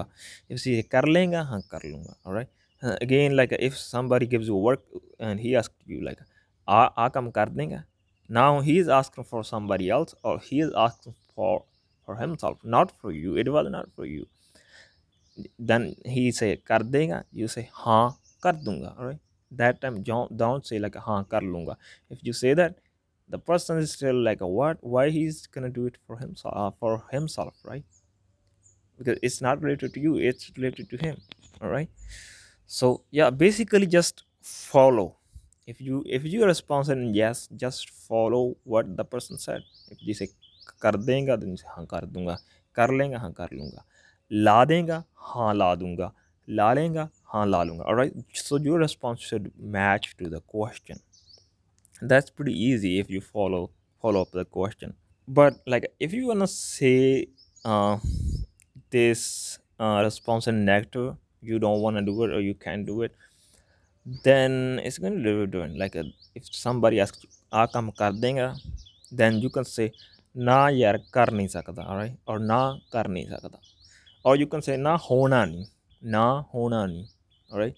if 0.50 0.58
he 0.64 0.76
say 0.78 0.84
kar 0.96 1.04
lenga 1.18 1.42
haan 1.52 1.64
kar 1.74 1.82
lunga 1.92 2.14
all 2.26 2.34
right 2.38 2.50
uh, 2.86 2.96
again 3.08 3.36
like 3.40 3.54
uh, 3.58 3.62
if 3.70 3.78
somebody 3.78 4.26
gives 4.34 4.48
you 4.54 4.58
work 4.70 4.82
and 5.20 5.40
he 5.46 5.56
asks 5.62 5.76
you 5.94 6.02
like 6.10 6.22
aa 6.78 6.88
aa 7.04 7.10
kam 7.18 7.32
kar 7.40 7.48
denga 7.60 7.82
now 8.40 8.52
he 8.68 8.78
is 8.84 8.88
asking 9.00 9.26
for 9.32 9.44
somebody 9.54 9.90
else 9.98 10.16
or 10.24 10.36
he 10.50 10.60
is 10.66 10.72
asking 10.88 11.16
for 11.36 11.56
for 12.06 12.16
himself 12.18 12.58
not 12.64 12.92
for 13.02 13.12
you. 13.12 13.36
It 13.36 13.50
was 13.52 13.68
not 13.70 13.88
for 13.96 14.06
you. 14.06 14.26
Then 15.60 15.96
he 16.06 16.32
say 16.32 16.56
kar 16.58 16.80
denga 16.96 17.24
you 17.34 17.48
say 17.48 17.70
haan 17.84 18.14
kar 18.44 18.54
dunga 18.54 18.98
all 18.98 19.06
right 19.08 19.20
that 19.52 19.82
time 19.82 20.02
don't, 20.04 20.36
don't 20.38 20.66
say 20.66 20.80
like 20.80 20.96
haan 21.08 21.26
kar 21.26 21.42
lunga 21.42 21.78
if 22.10 22.20
you 22.28 22.34
say 22.34 22.54
that 22.54 22.76
the 23.29 23.39
person 23.39 23.79
is 23.79 23.93
still 23.93 24.21
like 24.29 24.41
what 24.41 24.79
why 24.83 25.09
he's 25.11 25.47
gonna 25.47 25.69
do 25.71 25.87
it 25.87 25.97
for 26.07 26.17
himself 26.19 26.55
uh, 26.57 26.71
for 26.81 27.05
himself 27.13 27.55
right 27.65 27.85
because 28.99 29.19
it's 29.23 29.41
not 29.41 29.63
related 29.63 29.95
to 29.95 30.01
you 30.01 30.17
it's 30.17 30.51
related 30.57 30.91
to 30.91 30.97
him 30.97 31.17
all 31.61 31.69
right 31.69 31.89
so 32.67 33.03
yeah 33.11 33.31
basically 33.31 33.87
just 33.87 34.25
follow 34.43 35.17
if 35.67 35.81
you 35.81 36.03
if 36.07 36.25
you 36.25 36.45
respond 36.45 36.89
and 36.89 37.15
yes 37.17 37.49
just 37.57 37.91
follow 37.91 38.57
what 38.65 38.97
the 38.97 39.05
person 39.05 39.39
said 39.39 39.63
if 39.91 39.99
they 40.07 40.13
say 40.13 40.29
कर 40.83 40.97
देगा 41.07 41.37
then 41.41 41.51
you 41.51 41.57
say 41.57 41.69
हाँ 41.77 41.85
कर 41.87 42.05
दूंगा 42.07 42.37
कर 42.75 42.91
लेगा 42.99 43.19
हाँ 43.19 43.33
कर 43.39 43.49
लूंगा 43.53 43.85
ला 44.33 44.65
देगा 44.65 45.03
हाँ 45.31 45.55
ला 45.55 45.75
दूंगा 45.75 46.13
ला 46.49 46.73
लेगा 46.75 47.09
हाँ 47.33 47.47
ला 47.47 47.63
लूंगा 47.65 47.85
all 47.85 47.95
right 47.95 48.15
so 48.43 48.59
your 48.69 48.79
response 48.79 49.21
should 49.21 49.51
match 49.77 50.17
to 50.17 50.31
the 50.35 50.41
question 50.55 51.01
that's 52.05 52.31
pretty 52.31 52.53
easy 52.53 52.99
if 52.99 53.11
you 53.11 53.21
follow 53.21 53.71
follow 54.03 54.23
up 54.23 54.31
the 54.33 54.45
question 54.45 54.95
but 55.29 55.61
like 55.67 55.93
if 56.01 56.13
you 56.13 56.27
wanna 56.27 56.47
say 56.47 57.29
uh, 57.65 57.99
this 58.91 59.59
uh, 59.79 60.01
response 60.05 60.47
in 60.47 60.65
negative 60.65 61.17
you 61.43 61.59
don't 61.59 61.81
want 61.81 61.97
to 61.97 62.03
do 62.03 62.25
it 62.25 62.31
or 62.31 62.41
you 62.41 62.55
can't 62.55 62.87
do 62.87 63.03
it 63.03 63.13
then 64.25 64.81
it's 64.85 64.99
going 64.99 65.23
to 65.23 65.23
be 65.23 65.47
different 65.51 65.79
like 65.79 65.97
uh, 65.97 66.05
if 66.35 66.45
somebody 66.55 67.01
asks 67.01 67.25
you 67.25 67.31
आ 67.53 67.65
काम 67.67 67.91
कर 67.99 68.13
देगा 68.21 68.55
then 69.21 69.39
you 69.43 69.51
can 69.51 69.65
say 69.65 69.91
ना 70.37 70.59
यार 70.71 70.97
कर 71.15 71.31
नहीं 71.33 71.47
सकता 71.55 71.87
alright 71.91 72.13
or 72.27 72.39
ना 72.41 72.59
कर 72.93 73.09
नहीं 73.09 73.27
सकता 73.31 73.59
or 74.25 74.37
you 74.37 74.47
can 74.47 74.63
say 74.67 74.77
ना 74.77 74.95
होना 75.07 75.45
नहीं 75.45 75.67
ना 76.13 76.25
होना 76.55 76.85
नहीं 76.87 77.05
alright 77.53 77.75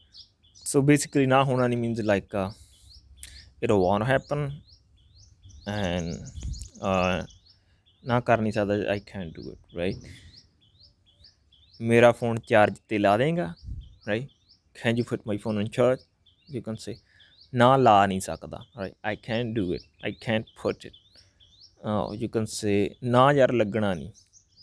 so 0.72 0.82
basically 0.90 1.26
ना 1.26 1.38
होना 1.50 1.66
नहीं 1.66 1.80
means 1.84 2.02
like 2.12 2.34
uh, 2.34 2.50
it 3.61 3.71
won't 3.71 4.05
happen. 4.07 4.61
And 5.67 6.13
uh, 6.81 7.25
ना 8.07 8.19
कर 8.19 8.39
नहीं 8.41 8.51
सकता 8.51 8.91
I 8.91 8.99
can 8.99 9.31
do 9.35 9.51
it 9.51 9.77
right 9.77 10.01
मेरा 11.81 12.11
फ़ोन 12.11 12.37
चार्ज 12.49 12.77
ते 12.89 12.97
ला 12.97 13.17
देगा 13.17 13.53
right 14.07 14.29
can 14.83 14.97
you 14.97 15.03
fit 15.03 15.27
my 15.27 15.37
phone 15.37 15.57
on 15.57 15.67
charge 15.67 15.99
you 16.55 16.61
can 16.61 16.75
say 16.75 16.97
ना 17.55 17.75
ला 17.77 18.05
नहीं 18.05 18.19
सकता 18.19 18.63
right 18.77 18.95
I 19.05 19.15
can 19.25 19.53
do 19.53 19.73
it 19.73 19.81
I 20.05 20.11
can 20.11 20.45
put 20.61 20.85
it 20.85 20.93
you 22.21 22.27
can 22.33 22.45
say 22.45 22.95
ना 23.03 23.31
यार, 23.31 23.51
लगना 23.51 23.93
नहीं. 23.93 24.11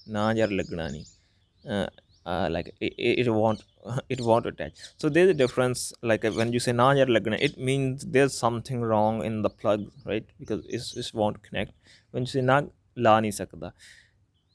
ना 0.08 0.32
यार, 0.32 0.50
लगना 0.50 0.88
नहीं. 0.88 1.04
Uh, 1.64 2.03
uh, 2.26 2.48
like 2.50 2.74
it, 2.80 2.94
it 3.26 3.30
won't 3.30 3.62
it 4.08 4.20
won't 4.20 4.46
attach. 4.46 4.72
So 4.98 5.08
there's 5.08 5.30
a 5.30 5.34
difference 5.34 5.92
like 6.02 6.24
uh, 6.24 6.32
when 6.32 6.52
you 6.52 6.60
say 6.60 6.72
na 6.72 6.90
yaar 7.00 7.08
lagna 7.16 7.38
it 7.48 7.58
means 7.58 8.04
there's 8.16 8.36
something 8.38 8.80
wrong 8.82 9.24
in 9.24 9.42
the 9.42 9.50
plug 9.50 9.90
right? 10.04 10.26
Because 10.38 10.64
it's, 10.68 10.96
it 10.96 11.10
won't 11.14 11.42
connect. 11.42 11.72
When 12.10 12.22
you 12.24 12.26
say 12.36 12.40
na 12.40 12.62
la 12.96 13.20
sakda 13.40 13.72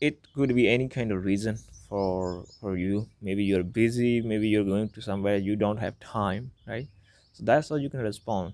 it 0.01 0.19
could 0.33 0.55
be 0.55 0.67
any 0.69 0.87
kind 0.87 1.11
of 1.11 1.25
reason 1.25 1.57
for 1.87 2.45
for 2.59 2.77
you. 2.77 3.07
Maybe 3.21 3.43
you're 3.43 3.63
busy 3.63 4.21
maybe 4.21 4.47
you're 4.49 4.65
going 4.73 4.89
to 4.89 5.01
somewhere 5.01 5.37
you 5.37 5.55
don't 5.55 5.77
have 5.77 5.99
time 5.99 6.51
right? 6.67 6.87
So 7.33 7.43
that's 7.45 7.69
how 7.69 7.75
you 7.75 7.89
can 7.89 8.01
respond. 8.01 8.53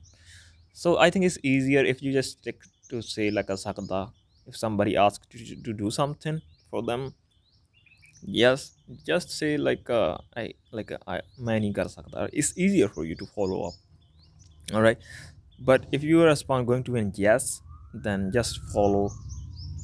So 0.73 0.97
i 1.05 1.09
think 1.09 1.25
it's 1.25 1.37
easier 1.43 1.83
if 1.91 2.01
you 2.03 2.11
just 2.13 2.39
stick 2.39 2.59
to 2.89 3.01
say 3.01 3.31
like 3.31 3.49
a 3.49 3.57
sakda 3.65 4.01
if 4.47 4.55
somebody 4.57 4.95
asks 4.97 5.27
you 5.33 5.55
to 5.67 5.73
do 5.73 5.89
something 5.91 6.41
for 6.69 6.81
them 6.89 7.13
yes 8.21 8.73
just 9.05 9.29
say 9.31 9.57
like 9.57 9.89
uh, 9.89 10.17
i 10.35 10.53
like 10.71 10.91
uh, 10.91 10.97
i 11.07 11.21
many 11.37 11.67
nahi 11.67 11.75
kar 11.79 11.87
sakta 11.95 12.29
it's 12.41 12.51
easier 12.57 12.87
for 12.87 13.05
you 13.05 13.15
to 13.15 13.25
follow 13.25 13.59
up. 13.67 13.73
All 14.73 14.81
right 14.81 14.97
but 15.69 15.85
if 15.91 16.03
you 16.03 16.23
respond 16.23 16.67
going 16.67 16.83
to 16.83 16.95
an 16.95 17.11
yes 17.15 17.61
then 17.93 18.31
just 18.37 18.59
follow 18.73 19.09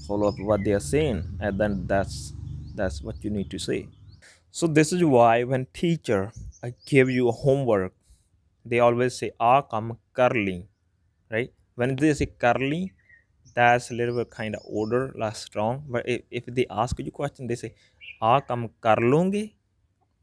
follow 0.07 0.27
up 0.29 0.39
what 0.49 0.63
they 0.65 0.73
are 0.79 0.85
saying 0.93 1.23
and 1.39 1.59
then 1.59 1.87
that's 1.87 2.33
that's 2.75 3.01
what 3.01 3.23
you 3.23 3.29
need 3.29 3.49
to 3.51 3.59
say. 3.59 3.87
So 4.51 4.67
this 4.67 4.91
is 4.93 5.03
why 5.03 5.43
when 5.43 5.67
teacher 5.73 6.31
I 6.63 6.73
give 6.85 7.09
you 7.09 7.31
homework 7.31 7.93
they 8.65 8.79
always 8.79 9.15
say 9.17 9.31
ah 9.39 9.61
come 9.61 9.97
curly 10.13 10.67
right? 11.31 11.51
When 11.75 11.95
they 11.95 12.13
say 12.13 12.27
curly 12.27 12.93
that's 13.55 13.91
a 13.91 13.93
little 13.93 14.15
bit 14.15 14.29
kind 14.29 14.55
of 14.55 14.61
order 14.65 15.13
less 15.15 15.39
strong 15.39 15.83
but 15.87 16.07
if, 16.07 16.21
if 16.31 16.45
they 16.47 16.65
ask 16.69 16.99
you 16.99 17.11
question 17.11 17.47
they 17.47 17.55
say 17.55 17.73
ah 18.21 18.39
come 18.49 18.69
kar 18.81 18.97
longe 19.13 19.43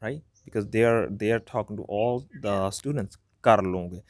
right? 0.03 0.23
Because 0.45 0.67
they 0.69 0.85
are 0.85 1.09
they 1.11 1.31
are 1.33 1.41
talking 1.41 1.77
to 1.79 1.85
all 1.85 2.27
the 2.43 2.71
students 2.71 3.19
kar 3.43 3.63
longe 3.63 4.01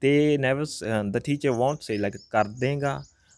they 0.00 0.36
never 0.36 0.62
uh, 0.92 1.02
the 1.16 1.20
teacher 1.28 1.52
won't 1.62 1.82
say 1.88 1.98
like 1.98 2.16
kar 2.32 2.44
denga 2.64 2.94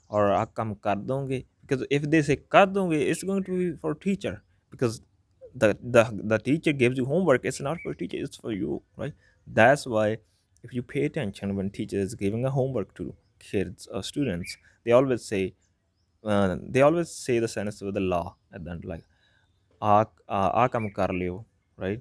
or 0.09 0.25
come 0.59 0.75
kar 0.76 0.97
donge 0.97 1.45
because 1.62 1.87
if 1.90 2.02
they 2.14 2.23
say 2.23 2.37
kar 2.37 2.66
donge 2.66 2.99
it's 3.12 3.23
going 3.23 3.45
to 3.45 3.52
be 3.59 3.76
for 3.80 3.95
teacher. 3.95 4.42
Because 4.71 5.00
the 5.54 5.76
the 5.97 6.02
the 6.33 6.38
teacher 6.38 6.73
gives 6.73 6.97
you 6.99 7.04
homework 7.07 7.45
it's 7.45 7.61
not 7.61 7.78
for 7.83 7.95
teacher 7.95 8.18
it's 8.18 8.37
for 8.37 8.52
you 8.52 8.83
right? 8.97 9.14
That's 9.47 9.87
why 9.87 10.18
if 10.62 10.73
you 10.75 10.83
pay 10.83 11.04
attention 11.04 11.57
when 11.57 11.71
teacher 11.71 11.99
is 11.99 12.14
giving 12.14 12.45
a 12.45 12.50
homework 12.50 12.95
to 12.97 13.14
kids 13.38 13.88
or 13.92 14.02
students 14.02 14.57
they 14.85 14.92
always 14.92 15.25
say 15.25 15.54
uh, 16.25 16.57
they 16.62 16.83
always 16.83 17.11
say 17.11 17.38
the 17.38 17.49
sentence 17.49 17.80
with 17.83 17.95
the 17.95 18.00
law 18.00 18.37
at 18.52 18.64
the 18.64 18.71
end 18.71 18.85
like 18.85 19.04
uh, 19.80 20.04
akam 20.28 20.90
આ 20.97 21.44
right? 21.76 22.00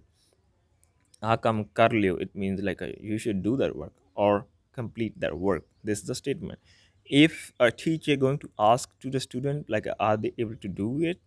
Akam 1.21 1.67
કામ 1.73 2.21
it 2.21 2.35
means 2.35 2.61
like 2.61 2.81
a, 2.81 2.95
you 2.99 3.17
should 3.17 3.43
do 3.43 3.55
that 3.57 3.75
work 3.75 3.93
or 4.15 4.45
complete 4.73 5.19
that 5.19 5.37
work. 5.37 5.63
This 5.83 5.99
is 5.99 6.07
the 6.07 6.15
statement. 6.15 6.59
If 7.05 7.53
a 7.59 7.71
teacher 7.71 8.15
going 8.15 8.39
to 8.39 8.49
ask 8.59 8.89
to 9.01 9.09
the 9.09 9.19
student 9.19 9.69
like 9.69 9.87
uh, 9.87 9.93
are 9.99 10.17
they 10.17 10.33
able 10.37 10.55
to 10.55 10.67
do 10.67 11.01
it 11.03 11.19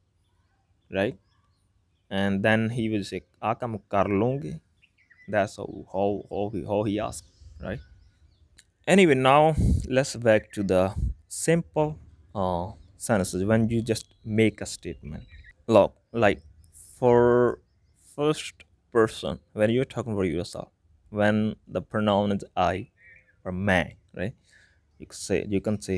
right? 0.93 1.17
And 2.11 2.43
then 2.43 2.71
he 2.71 2.89
will 2.89 3.05
say 3.05 3.23
akam 3.43 3.81
karlungi 3.89 4.61
that's 5.29 5.57
how 5.57 5.87
how 5.93 6.25
how 6.31 6.51
he, 6.53 6.65
how 6.65 6.83
he 6.83 6.99
asked 6.99 7.27
right? 7.63 7.79
Anyway 8.87 9.15
now 9.15 9.55
let's 9.89 10.17
back 10.17 10.51
to 10.53 10.63
the 10.65 10.95
simple 11.29 11.99
uh, 12.35 12.73
sentences. 12.99 13.45
When 13.45 13.69
you 13.69 13.83
just 13.83 14.15
make 14.25 14.61
a 14.61 14.67
statement. 14.67 15.25
Look 15.69 16.00
like 16.14 16.42
for 17.00 17.60
first 18.16 18.64
person 18.92 19.40
when 19.54 19.70
you're 19.70 19.86
talking 19.96 20.14
about 20.14 20.28
yourself 20.28 20.70
when 21.22 21.56
the 21.78 21.82
pronoun 21.94 22.32
is 22.36 22.46
i 22.66 22.90
or 23.46 23.52
मैं 23.70 23.84
right 24.20 24.34
you 25.00 25.08
can 25.14 25.20
say 25.22 25.40
you 25.56 25.62
can 25.68 25.80
say 25.88 25.98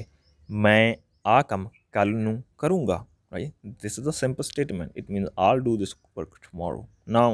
मैं 0.66 0.96
आ 1.26 1.42
काम 1.52 1.66
कल 1.94 2.10
नू 2.26 2.34
करूँगा 2.60 3.06
right 3.36 3.54
this 3.86 3.98
is 4.02 4.06
a 4.08 4.16
simple 4.22 4.46
statement 4.50 4.92
it 5.04 5.10
means 5.16 5.30
i'll 5.46 5.64
do 5.70 5.78
this 5.84 5.94
work 6.20 6.36
tomorrow 6.48 6.84
now 7.20 7.28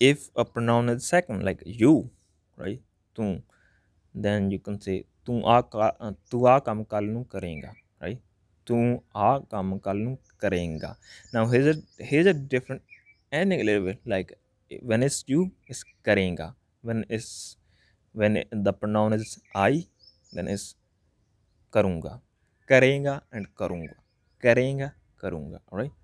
if 0.00 0.24
a 0.42 0.44
pronoun 0.44 0.90
is 0.94 1.06
second 1.14 1.44
like 1.50 1.62
you 1.82 1.92
right 2.64 2.80
तू 3.18 3.28
then 4.26 4.50
you 4.54 4.58
can 4.68 4.78
say 4.86 4.96
तू 5.26 5.40
आ 5.54 5.60
का- 5.74 5.90
अ, 6.00 6.10
तू 6.30 6.44
आ 6.46 6.58
काम 6.68 6.82
कल 6.94 7.04
नू 7.04 7.22
करेगा 7.36 7.72
right 8.04 8.20
तू 8.68 8.76
आ 9.16 9.36
काम 9.52 9.76
कल 9.86 9.96
नू 10.06 10.14
करेगा 10.40 10.94
now 11.36 11.44
here's 11.52 11.68
a 11.72 11.76
here's 12.10 12.28
a 12.32 12.34
different 12.54 12.82
ending 13.40 13.60
a 13.64 13.66
little 13.68 13.86
bit 13.88 14.00
like 14.14 14.32
when 14.92 15.06
it's 15.08 15.18
you 15.32 15.42
it's 15.74 15.82
करेगा 16.08 16.48
when 16.88 17.04
it's 17.18 17.30
when 18.22 18.40
it- 18.42 18.56
the 18.68 18.74
pronoun 18.82 19.16
is 19.20 19.30
I 19.66 19.72
then 20.38 20.48
it's 20.56 20.66
करूँगा 21.72 22.20
करेगा 22.68 23.14
and 23.36 23.46
करूँगा 23.58 23.94
करेगा 24.42 24.90
करूँगा 25.20 25.60
alright 25.72 25.94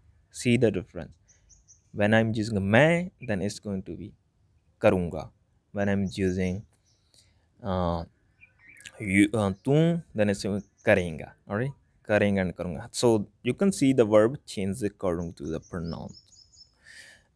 see 0.42 0.56
the 0.64 0.70
difference 0.78 1.36
when 2.02 2.14
I'm 2.18 2.32
using 2.40 2.60
मैं 2.76 3.10
then 3.30 3.42
it's 3.48 3.60
going 3.68 3.82
to 3.90 3.96
be 4.02 4.12
करूँगा 4.82 5.30
when 5.78 5.88
I'm 5.94 6.04
using 6.24 6.62
uh, 7.62 8.04
you 9.00 9.28
uh, 9.34 9.52
tu 9.64 9.76
then 10.14 10.30
it's 10.30 10.44
karenga 10.86 11.32
all 11.48 11.56
right 11.62 11.74
karenga 12.08 12.40
and 12.44 12.54
karunga 12.58 12.88
so 13.00 13.08
you 13.42 13.54
can 13.54 13.70
see 13.78 13.92
the 14.00 14.06
verb 14.14 14.38
changes 14.54 14.82
according 14.90 15.32
to 15.38 15.44
the 15.54 15.60
pronoun 15.70 16.10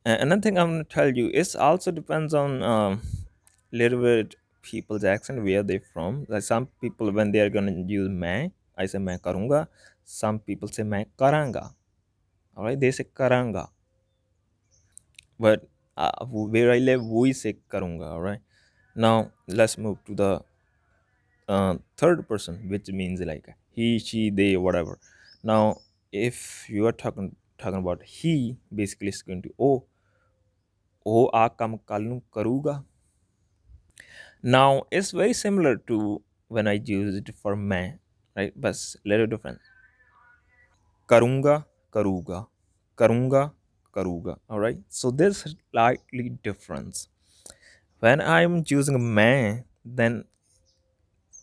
and 0.05 0.17
another 0.25 0.43
thing 0.47 0.59
i'm 0.59 0.73
going 0.75 0.85
to 0.85 0.95
tell 0.99 1.11
you 1.21 1.29
is 1.43 1.55
also 1.69 1.91
depends 1.91 2.35
on 2.35 2.63
um, 2.63 3.01
little 3.73 4.01
bit 4.01 4.35
people's 4.63 5.05
accent 5.05 5.43
where 5.47 5.63
they 5.63 5.79
from 5.93 6.25
like 6.29 6.43
some 6.43 6.67
people 6.81 7.11
when 7.13 7.31
they 7.33 7.41
are 7.45 7.51
going 7.57 7.67
to 7.67 7.83
use 7.95 8.11
मैं 8.25 8.51
i 8.79 8.87
say 8.93 8.99
मैं 9.09 9.19
karunga 9.27 9.67
some 10.19 10.39
people 10.49 10.69
say 10.77 10.85
मैं 10.95 11.05
karanga 11.23 11.65
all 12.57 12.65
right 12.65 12.81
they 12.81 12.91
say 12.99 13.07
karanga 13.21 13.65
but 15.39 15.69
uh, 15.97 16.25
where 16.27 16.71
i 16.73 16.79
live 16.79 17.05
we 17.05 17.33
say 17.43 17.55
karunga 17.75 18.11
all 18.15 18.21
right 18.21 18.41
now 19.07 19.17
let's 19.61 19.77
move 19.79 19.99
to 20.09 20.15
the 20.23 20.33
uh, 21.49 21.75
third 21.97 22.27
person 22.29 22.69
which 22.69 22.89
means 23.01 23.21
like 23.21 23.49
he 23.72 24.00
she 24.00 24.30
they 24.30 24.58
whatever. 24.58 25.00
Now 25.44 25.82
if 26.12 26.70
you 26.70 26.86
are 26.88 26.92
talking 27.04 27.36
talking 27.58 27.80
about 27.80 28.04
he 28.04 28.58
basically 28.74 29.10
it's 29.10 29.22
going 29.22 29.42
to 29.44 29.54
oh 29.60 29.84
oh 31.06 31.26
aa 31.42 31.50
kam 31.60 31.72
kal 31.90 32.02
nu 32.12 32.18
karuga 32.36 32.74
now 34.44 34.84
it's 34.92 35.12
very 35.12 35.34
similar 35.34 35.76
to 35.90 36.22
when 36.48 36.68
i 36.68 36.74
use 36.74 37.16
it 37.16 37.30
for 37.42 37.56
main 37.56 38.00
right? 38.36 38.54
But 38.56 38.76
little 39.06 39.28
different. 39.28 39.60
Karunga 41.08 41.66
karuga 41.92 42.48
karunga 42.96 43.52
karuga 43.94 44.38
all 44.50 44.60
right 44.60 44.80
so 44.90 45.12
there's 45.12 45.44
slightly 45.72 46.30
difference. 46.44 47.08
When 48.00 48.22
i'm 48.22 48.64
choosing 48.64 48.96
a 48.96 49.64
then 49.86 50.26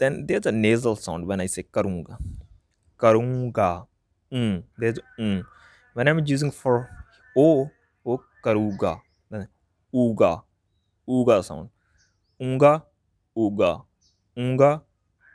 then 0.00 0.24
there 0.26 0.48
a 0.48 0.50
nasal 0.50 0.94
sound 0.94 1.26
when 1.26 1.40
I 1.40 1.48
say 1.48 1.62
करूँगा 1.74 2.18
करूँगा 3.00 3.70
there 4.32 5.02
when 5.20 6.08
I 6.08 6.14
am 6.14 6.24
using 6.26 6.50
for 6.52 6.86
oh 7.36 7.46
वो 8.06 8.16
करूँगा 8.44 9.00
ऊगा 9.94 10.32
ऊगा 11.08 11.40
sound 11.40 11.68
ऊँगा 12.40 12.72
ऊगा 13.36 13.72
ऊँगा 14.36 14.72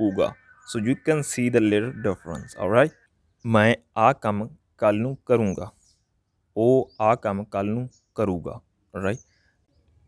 ऊगा 0.01 0.34
so 0.67 0.79
you 0.88 0.96
can 1.05 1.22
see 1.22 1.50
the 1.50 1.58
little 1.58 1.91
difference 2.03 2.55
alright 2.60 2.91
मैं 3.46 3.75
आ 3.98 4.12
कम 4.13 4.43
कल 4.79 5.15
करूँगा। 5.27 5.72
ओ 6.55 6.67
आ 7.01 7.13
कम 7.15 7.43
कल 7.53 7.75
करूँगा 8.15 8.60
right 8.93 9.20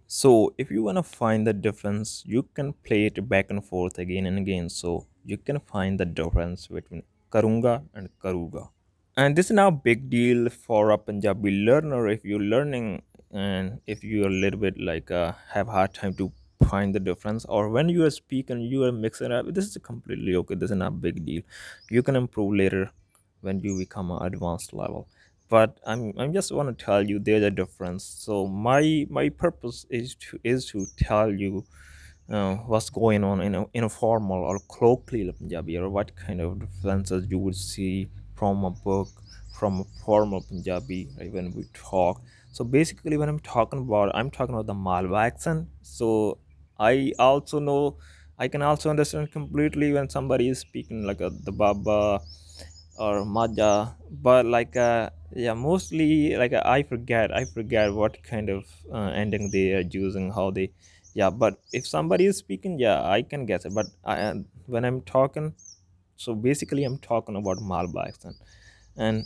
so 0.08 0.54
if 0.58 0.70
you 0.72 0.84
want 0.84 0.98
to 0.98 1.04
find 1.04 1.46
the 1.48 1.54
difference 1.54 2.24
you 2.26 2.44
can 2.54 2.74
play 2.74 3.06
it 3.06 3.28
back 3.28 3.50
and 3.50 3.64
forth 3.66 3.98
again 3.98 4.26
and 4.26 4.38
again. 4.38 4.70
So 4.70 5.08
you 5.26 5.38
can 5.38 5.60
find 5.60 6.00
the 6.00 6.06
difference 6.06 6.68
between 6.68 7.04
karunga 7.32 7.84
and 7.94 8.10
karuga. 8.24 8.70
And 9.18 9.36
this 9.36 9.48
is 9.48 9.52
now 9.52 9.68
a 9.70 9.72
big 9.72 10.10
deal 10.10 10.50
for 10.50 10.92
a 10.92 10.98
punjabi 10.98 11.52
learner 11.66 12.08
if 12.08 12.24
you're 12.26 12.48
learning 12.56 13.02
and 13.32 13.80
if 13.88 14.04
you're 14.04 14.28
a 14.28 14.38
little 14.44 14.60
bit 14.60 14.78
like 14.80 15.10
uh, 15.12 15.34
have 15.50 15.68
hard 15.68 15.94
time 15.94 16.14
to 16.16 16.32
find 16.70 16.94
the 16.96 17.00
difference 17.00 17.46
or 17.46 17.70
when 17.70 17.90
you 17.90 18.04
are 18.06 18.10
speaking 18.10 18.62
you 18.62 18.84
are 18.84 18.92
mixing 18.92 19.32
up 19.32 19.46
this 19.54 19.66
is 19.66 19.78
completely 19.84 20.36
okay. 20.36 20.56
This 20.56 20.72
is 20.72 20.78
not 20.78 20.88
a 20.90 21.02
big 21.08 21.26
deal. 21.26 21.42
You 21.90 22.04
can 22.04 22.16
improve 22.16 22.54
later 22.54 22.92
when 23.42 23.60
you 23.60 23.78
become 23.78 24.12
an 24.12 24.22
advanced 24.24 24.74
level 24.74 25.08
but 25.50 25.80
i'm 25.86 26.14
i'm 26.18 26.34
just 26.34 26.52
want 26.52 26.68
to 26.78 26.86
tell 26.86 27.02
you 27.08 27.20
there's 27.20 27.44
a 27.44 27.52
difference. 27.52 28.04
So 28.04 28.48
my 28.48 29.06
my 29.10 29.30
purpose 29.30 29.86
is 29.90 30.16
to 30.16 30.40
is 30.44 30.66
to 30.72 30.86
tell 30.98 31.32
you 31.32 31.66
uh, 32.30 32.56
what's 32.72 32.90
going 32.90 33.24
on 33.24 33.42
in 33.42 33.54
a, 33.56 33.66
in 33.74 33.84
a 33.84 33.90
formal 33.90 34.44
or 34.44 34.60
colloquial 34.70 35.32
punjabi 35.34 35.78
or 35.78 35.90
what 35.90 36.16
kind 36.16 36.42
of 36.42 36.60
differences 36.60 37.28
you 37.30 37.38
would 37.38 37.56
see 37.56 38.10
from 38.36 38.64
a 38.64 38.72
book 38.72 39.10
from 39.60 39.82
a 39.82 39.84
formal 40.04 40.41
punjabi 40.41 41.08
right, 41.19 41.32
when 41.32 41.52
we 41.54 41.65
talk. 41.74 42.22
So 42.52 42.63
basically 42.63 43.17
when 43.17 43.30
i'm 43.30 43.39
talking 43.39 43.80
about 43.80 44.15
i'm 44.15 44.32
talking 44.32 44.56
about 44.56 44.65
the 44.67 44.74
malwa 44.74 45.19
accent. 45.26 45.67
So 45.82 46.39
i 46.80 47.13
also 47.19 47.60
know 47.60 47.98
i 48.39 48.48
can 48.48 48.62
also 48.62 48.89
understand 48.89 49.32
completely 49.32 49.93
when 49.93 50.10
somebody 50.10 50.50
is 50.50 50.60
speaking 50.60 51.06
like 51.06 51.22
a, 51.22 51.30
Doaba 51.30 52.19
or 52.98 53.26
Majha, 53.26 53.93
but 54.10 54.46
like 54.46 54.76
uh, 54.78 55.10
yeah, 55.36 55.54
mostly 55.54 56.36
like 56.38 56.54
uh, 56.54 56.62
I 56.65 56.84
forget, 56.84 57.36
I 57.36 57.45
forget 57.45 57.93
what 57.93 58.24
kind 58.24 58.50
of 58.50 58.65
uh, 58.91 59.12
ending 59.24 59.52
they 59.52 59.74
are 59.74 59.82
using, 59.82 60.32
how 60.32 60.52
they, 60.52 60.71
yeah. 61.13 61.30
But 61.30 61.60
if 61.74 61.86
somebody 61.86 62.26
is 62.26 62.38
speaking, 62.38 62.80
yeah, 62.80 63.04
I 63.04 63.21
can 63.21 63.45
guess 63.45 63.65
it. 63.65 63.74
But 63.74 63.88
I, 64.04 64.15
uh, 64.21 64.36
when 64.65 64.86
I'm 64.86 65.02
talking, 65.02 65.54
so 66.15 66.34
basically 66.36 66.84
I'm 66.86 66.98
talking 66.98 67.36
about 67.36 67.62
Malwa 67.62 68.06
accent, 68.08 68.38
and 68.95 69.26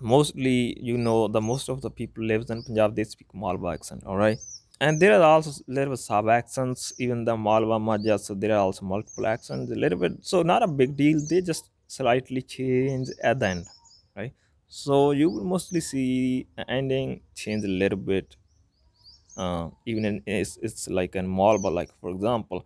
mostly 0.00 0.78
you 0.80 0.96
know 0.96 1.26
the 1.28 1.40
most 1.40 1.68
of 1.68 1.82
the 1.82 1.90
people 1.90 2.24
lives 2.24 2.50
in 2.50 2.62
Punjab 2.62 2.94
they 2.94 3.04
speak 3.04 3.34
Malwa 3.34 3.74
accent, 3.74 4.04
all 4.06 4.16
right. 4.16 4.38
And 4.78 5.00
there 5.00 5.14
are 5.18 5.22
also 5.22 5.52
little 5.66 5.96
sub 5.96 6.28
accents, 6.28 6.92
even 6.98 7.24
the 7.24 7.34
Malwa 7.34 7.80
Majha, 7.80 8.20
so 8.20 8.34
there 8.34 8.52
are 8.52 8.60
also 8.60 8.84
multiple 8.84 9.26
accents, 9.26 9.72
a 9.72 9.74
little 9.74 9.98
bit. 9.98 10.18
So 10.20 10.42
not 10.42 10.62
a 10.62 10.66
big 10.68 10.96
deal. 10.96 11.18
They 11.30 11.40
just 11.40 11.70
slightly 11.88 12.42
change 12.42 13.08
at 13.22 13.38
the 13.40 13.46
end 13.46 13.66
right 14.14 14.32
so 14.68 15.10
you 15.10 15.28
will 15.30 15.44
mostly 15.44 15.80
see 15.80 16.46
ending 16.68 17.20
change 17.34 17.64
a 17.64 17.68
little 17.68 17.98
bit 17.98 18.36
uh, 19.36 19.68
even 19.84 20.04
in 20.04 20.22
it's, 20.26 20.58
it's 20.62 20.88
like 20.88 21.14
in 21.16 21.26
malwa 21.26 21.68
like 21.78 21.90
for 22.00 22.10
example 22.10 22.64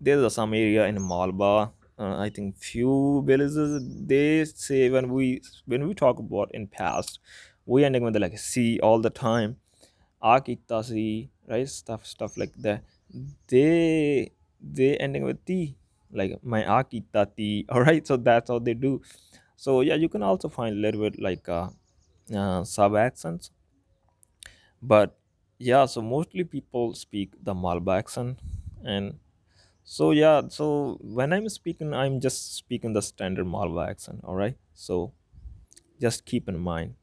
there's 0.00 0.34
some 0.34 0.54
area 0.54 0.86
in 0.86 1.00
malwa 1.00 1.70
uh, 1.98 2.16
i 2.18 2.28
think 2.28 2.56
few 2.56 3.22
villages 3.26 3.72
they 4.12 4.44
say 4.44 4.90
when 4.90 5.08
we 5.10 5.40
when 5.66 5.86
we 5.86 5.94
talk 5.94 6.18
about 6.18 6.50
in 6.54 6.66
past 6.66 7.20
we 7.66 7.84
ending 7.84 8.02
with 8.02 8.16
like 8.16 8.38
see 8.38 8.78
all 8.80 8.98
the 9.00 9.10
time 9.10 9.56
akita 10.34 10.84
see 10.84 11.30
right 11.48 11.68
stuff 11.68 12.06
stuff 12.06 12.36
like 12.36 12.52
that. 12.64 12.82
They 13.48 14.32
they 14.60 14.96
ending 14.96 15.24
with 15.24 15.44
t 15.44 15.76
like 16.12 16.32
my 16.42 16.62
aki 16.78 17.04
tati 17.12 17.66
all 17.70 17.82
right 17.82 18.06
so 18.06 18.16
that's 18.16 18.50
how 18.50 18.58
they 18.58 18.74
do 18.74 19.00
so 19.62 19.80
yeah 19.86 19.96
you 20.02 20.08
can 20.08 20.22
also 20.22 20.48
find 20.48 20.74
a 20.76 20.80
little 20.84 21.02
bit 21.06 21.20
like 21.20 21.48
uh, 21.48 21.68
uh, 22.34 22.64
sub 22.64 22.96
accents. 22.96 23.50
But 24.82 25.18
yeah 25.58 25.84
so 25.86 26.00
mostly 26.00 26.44
people 26.44 26.94
speak 26.94 27.32
the 27.48 27.54
malwa 27.54 27.98
accent. 27.98 28.38
And 28.84 29.18
so 29.84 30.10
yeah 30.12 30.42
so 30.48 30.98
when 31.18 31.32
i'm 31.34 31.48
speaking 31.48 31.92
i'm 32.02 32.20
just 32.26 32.56
speaking 32.56 32.92
the 32.98 33.02
standard 33.02 33.46
malwa 33.46 33.86
accent 33.90 34.20
all 34.24 34.36
right? 34.36 34.56
So 34.74 35.12
just 36.00 36.24
keep 36.24 36.48
in 36.48 36.58
mind. 36.58 36.94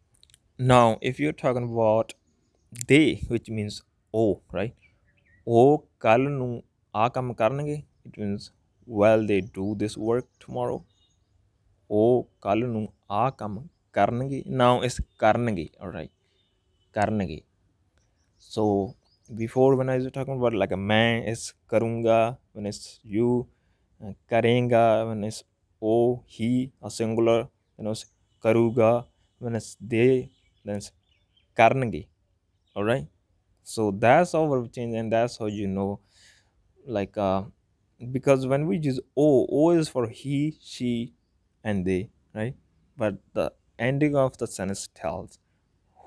Now 0.58 0.98
if 1.02 1.20
you're 1.20 1.40
talking 1.46 1.70
about 1.72 2.14
they 2.88 3.24
which 3.28 3.50
means 3.50 3.84
oh 4.14 4.42
right? 4.52 4.74
Oh 5.46 5.84
kal 6.00 6.30
nu 6.42 6.52
kam 7.18 7.34
karnenge 7.42 7.84
it 8.06 8.18
means 8.18 8.52
well 8.86 9.26
they 9.32 9.42
do 9.42 9.76
this 9.76 9.96
work 9.98 10.26
tomorrow. 10.40 10.84
ਉਹ 11.91 12.29
ਕੱਲ 12.43 12.67
ਨੂੰ 12.69 12.89
ਆ 13.11 13.29
ਕੰਮ 13.31 13.67
ਕਰਨਗੇ 13.93 14.43
now 14.61 14.75
is 14.89 15.03
ਕਰਨਗੇ 15.19 15.69
alright 15.85 16.13
ਕਰਨਗੇ 16.93 17.41
so 18.55 18.65
before 19.41 19.71
when 19.81 19.89
I 19.89 19.97
was 19.99 20.11
talking 20.17 20.37
about 20.41 20.55
like 20.63 20.73
a 20.77 20.81
man 20.93 21.23
is 21.33 21.43
karunga 21.73 22.19
when 22.53 22.67
it's 22.71 23.01
you 23.17 23.29
uh, 24.05 24.13
karenga 24.33 24.85
when 25.09 25.23
it's 25.29 25.41
oh 25.91 26.23
he 26.27 26.73
a 26.83 26.91
singular 26.91 27.39
you 27.79 27.85
know 27.85 27.95
karuga 28.45 28.91
when 29.39 29.55
it's 29.61 29.71
they 29.93 30.11
then 30.65 30.77
it's 30.81 30.91
karnage 31.61 32.03
all 32.75 32.85
right 32.85 33.07
so 33.63 33.91
that's 34.05 34.33
how 34.33 34.47
verb 34.53 34.71
change 34.77 34.95
and 35.01 35.13
that's 35.13 35.39
how 35.39 35.47
you 35.47 35.69
know 35.77 35.91
like 36.87 37.17
uh 37.17 37.43
because 38.11 38.47
when 38.47 38.67
we 38.67 38.77
use 38.91 39.01
o 39.17 39.47
o 39.49 39.71
is 39.71 39.89
for 39.89 40.09
he 40.09 40.39
she 40.61 41.15
and 41.70 41.86
they 41.90 42.02
right? 42.40 42.56
But 43.02 43.16
the 43.38 43.48
ending 43.88 44.16
of 44.24 44.38
the 44.42 44.48
sentence 44.58 44.84
tells 45.02 45.40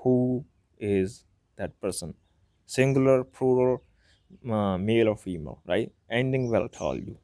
who 0.01 0.45
is 0.79 1.23
that 1.57 1.79
person. 1.83 2.15
Singular 2.75 3.17
plural 3.23 3.83
uh, 4.57 4.77
male 4.89 5.09
or 5.13 5.17
female 5.25 5.59
right? 5.71 5.91
Ending 6.19 6.49
will 6.53 6.67
tell 6.79 6.95
you. 6.95 7.17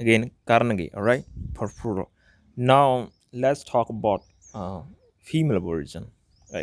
Again 0.00 0.30
karungi, 0.48 0.86
all 0.96 1.02
right? 1.10 1.24
For 1.56 1.68
plural. 1.80 2.08
Now 2.56 3.10
let's 3.32 3.62
talk 3.72 3.88
about 3.90 4.22
uh, 4.54 4.82
female 5.30 5.60
version. 5.60 6.06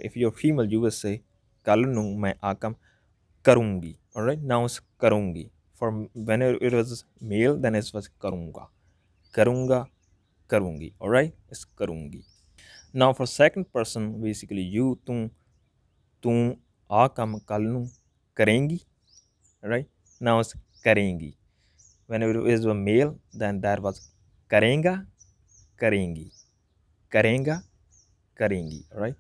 If 0.08 0.18
you're 0.18 0.36
female 0.44 0.68
you 0.74 0.82
will 0.86 0.98
say 1.04 1.16
kalunung 1.68 2.10
mai 2.24 2.34
akam 2.52 2.76
karungi 3.44 3.94
all 4.16 4.24
right? 4.24 4.42
Now 4.42 4.66
it's 4.66 4.82
karungi. 5.04 5.46
For 5.76 5.92
when 6.32 6.42
it 6.42 6.74
was 6.80 7.06
male 7.22 7.56
then 7.58 7.76
it 7.76 7.90
was 7.94 8.10
karunga. 8.24 8.68
Karunga 9.38 9.80
करूँगी 10.50 10.92
और 11.02 11.14
right 11.14 11.34
इस 11.52 11.64
करूँगी। 11.80 12.24
ना 12.96 13.12
for 13.12 13.28
second 13.28 13.66
person 13.74 14.12
basically 14.22 14.62
you 14.70 14.94
तू 15.08 15.28
तू 16.24 16.32
आ 16.90 17.08
काम 17.10 17.38
कल 17.50 17.64
न 17.64 17.88
करेंगी 18.38 18.80
राइट 19.64 19.88
ना 20.22 20.38
उस 20.40 20.54
करेंगी। 20.86 21.34
When 22.10 22.24
is 22.48 22.68
a 22.68 22.74
male 22.76 23.16
then 23.36 23.60
there 23.62 23.80
was 23.80 24.00
करेंगा, 24.52 24.96
करेंगी 25.80 26.32
करेंगा, 27.12 27.62
करेंगी 28.40 28.84
राइट 28.94 29.16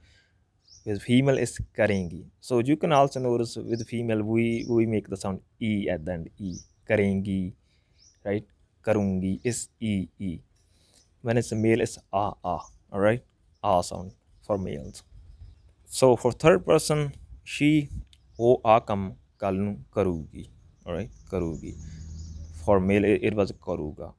विद 0.88 1.00
फीमेल 1.00 1.40
इज़ 1.40 1.62
करेंगी। 1.76 2.24
So 2.42 2.62
you 2.62 2.76
can 2.76 2.94
also 2.94 3.20
know 3.20 3.36
with 3.70 3.84
female 3.90 4.22
we 4.24 4.44
we 4.70 4.86
make 4.88 5.10
the 5.10 5.16
sound 5.16 5.40
E 5.64 5.74
at 5.90 6.02
the 6.02 6.10
end 6.10 6.30
E 6.42 6.54
करेंगी 6.88 7.42
राइट 8.26 8.48
करूँगी 8.86 9.40
इस 9.46 9.70
ई 9.84 10.08
ई 10.22 10.40
when 11.22 11.38
it's 11.38 11.52
a 11.52 11.56
male 11.56 11.82
it's 11.82 11.98
a 12.14 12.26
a 12.54 12.56
all 12.92 13.02
right 13.08 13.24
a 13.64 13.84
sound 13.84 14.12
for 14.46 14.58
males. 14.58 15.04
So 15.86 16.16
for 16.16 16.32
third 16.32 16.66
person 16.66 17.14
she 17.44 17.90
o 18.40 18.62
a 18.76 18.82
kam 18.82 19.04
kalnu 19.42 19.72
karugi 19.96 20.46
all 20.86 20.94
right 20.98 21.12
karugi 21.32 21.74
for 22.64 22.80
male 22.80 23.06
it, 23.06 23.24
it 23.30 23.34
was 23.40 23.52
karuga 23.68 24.14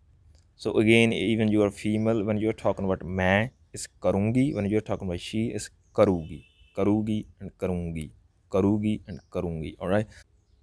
so 0.56 0.72
again 0.82 1.12
even 1.12 1.48
you 1.54 1.62
are 1.66 1.70
female 1.70 2.24
when 2.24 2.38
you're 2.38 2.60
talking 2.66 2.84
about 2.88 3.04
man 3.20 3.50
is 3.72 3.86
karungi 4.04 4.46
when 4.56 4.66
you're 4.72 4.86
talking 4.90 5.08
about 5.08 5.20
she 5.30 5.42
is 5.58 5.70
karugi 5.98 6.40
karugi 6.76 7.18
and 7.40 7.50
karungi 7.62 8.06
karugi 8.54 8.94
and 9.08 9.20
karungi 9.36 9.72
all 9.80 9.88
right 9.96 10.08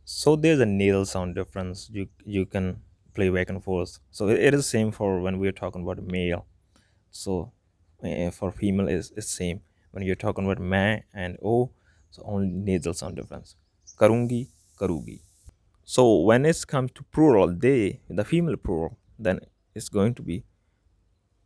so 0.05 0.35
there's 0.35 0.59
a 0.59 0.65
nasal 0.65 1.05
sound 1.05 1.35
difference. 1.35 1.89
You 1.91 2.07
you 2.25 2.45
can 2.45 2.81
play 3.16 3.28
back 3.36 3.48
and 3.50 3.62
forth 3.62 3.92
so 4.10 4.28
it, 4.28 4.38
it 4.38 4.54
is 4.54 4.66
same 4.66 4.90
for 4.90 5.20
when 5.20 5.38
we're 5.38 5.58
talking 5.62 5.82
about 5.82 5.98
male 6.16 6.44
so 7.10 7.52
uh, 8.04 8.30
for 8.30 8.50
female 8.50 8.88
is 8.88 9.12
it's 9.16 9.30
same 9.30 9.60
when 9.92 10.02
you're 10.06 10.22
talking 10.26 10.44
about 10.44 10.58
man 10.58 11.02
and 11.14 11.36
o 11.42 11.70
so 12.10 12.22
only 12.26 12.48
nasal 12.68 12.94
sound 13.00 13.16
difference 13.16 13.50
karungi 14.00 14.40
karugi 14.80 15.18
so 15.84 16.02
when 16.28 16.44
it 16.52 16.58
comes 16.72 16.90
to 16.98 17.02
plural 17.14 17.50
they 17.64 18.00
the 18.08 18.24
female 18.24 18.56
plural 18.56 18.92
then 19.26 19.38
it's 19.74 19.90
going 19.98 20.14
to 20.14 20.22
be 20.30 20.38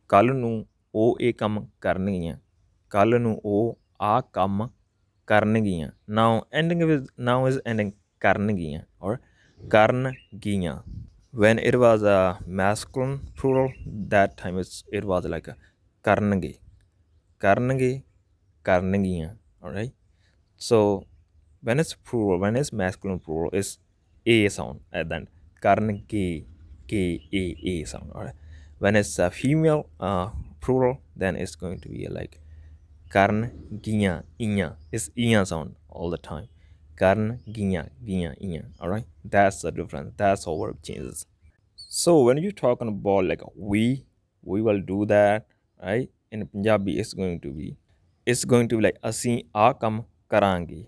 ਕੱਲ 0.09 0.33
ਨੂੰ 0.35 0.65
ਉਹ 0.95 1.17
ਇਹ 1.21 1.33
ਕੰਮ 1.33 1.67
ਕਰਨਗੀਆਂ 1.81 2.37
ਕੱਲ 2.89 3.21
ਨੂੰ 3.21 3.41
ਉਹ 3.45 3.77
ਆ 4.01 4.21
ਕੰਮ 4.21 4.69
ਕਰਨਗੀਆਂ 5.27 5.89
now 6.19 6.31
ending 6.59 6.83
with 6.89 7.03
now 7.29 7.39
is 7.49 7.57
ending 7.71 7.91
ਕਰਨਗੀਆਂ 8.19 8.81
or 9.01 9.17
ਕਰਨਗੀਆਂ 9.69 10.75
when 11.32 11.58
it 11.58 11.78
was 11.78 12.02
a 12.02 12.38
masculine 12.46 13.20
plural 13.36 13.72
that 13.86 14.36
time 14.36 14.58
it's, 14.58 14.84
it 14.92 15.04
was 15.04 15.24
like 15.24 15.48
a 15.48 15.56
karnange 16.04 16.58
karnange 17.40 18.02
karnangiyan 18.64 19.36
all 19.62 19.70
right 19.70 19.92
so 20.56 21.06
when 21.62 21.80
it's 21.80 21.94
plural 21.94 22.38
when 22.38 22.54
it's 22.56 22.72
masculine 22.72 23.18
plural 23.18 23.50
it's 23.52 23.78
a 24.26 24.48
sound 24.48 24.80
and 24.92 25.10
then 25.10 25.22
end 25.22 25.28
karnage 25.64 26.44
k 26.86 26.92
a 27.32 27.42
a 27.70 27.84
sound 27.84 28.10
all 28.14 28.24
right 28.24 28.38
when 28.78 28.96
it's 28.96 29.18
a 29.18 29.30
female 29.30 29.88
uh, 30.00 30.28
plural 30.60 31.00
then 31.16 31.36
it's 31.36 31.54
going 31.56 31.78
to 31.78 31.88
be 31.88 32.06
like 32.08 32.42
karn 33.12 33.52
ginya 33.84 34.24
inya 34.40 34.76
it's 34.90 35.08
inya 35.16 35.46
sound 35.46 35.76
all 35.88 36.10
the 36.10 36.18
time 36.18 36.48
carne 37.02 37.40
guiña, 37.48 37.90
guiña, 38.06 38.30
guiña. 38.40 38.62
All 38.78 38.88
right, 38.88 39.06
that's 39.24 39.62
the 39.62 39.72
difference. 39.72 40.12
That's 40.16 40.44
how 40.44 40.56
verb 40.56 40.78
changes. 40.82 41.26
So 41.74 42.22
when 42.22 42.38
you're 42.38 42.52
talking 42.52 42.86
about 42.86 43.24
like 43.24 43.42
we, 43.56 44.06
we 44.42 44.62
will 44.62 44.80
do 44.80 45.04
that, 45.06 45.46
right? 45.82 46.08
In 46.30 46.46
Punjabi, 46.46 47.00
it's 47.00 47.12
going 47.12 47.40
to 47.40 47.50
be, 47.50 47.76
it's 48.24 48.44
going 48.44 48.68
to 48.68 48.76
be 48.76 48.82
like 48.84 48.98
asi 49.02 49.46
akam 49.52 50.04
karangi, 50.30 50.86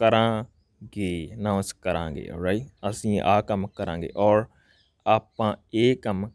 karangi. 0.00 1.36
Now 1.36 1.58
it's 1.58 1.74
karangi, 1.74 2.32
all 2.32 2.40
right? 2.40 2.64
Asi 2.82 3.20
akam 3.20 3.68
karangi 3.74 4.10
or 4.14 4.48
apa 5.04 5.58
ekam 5.72 6.32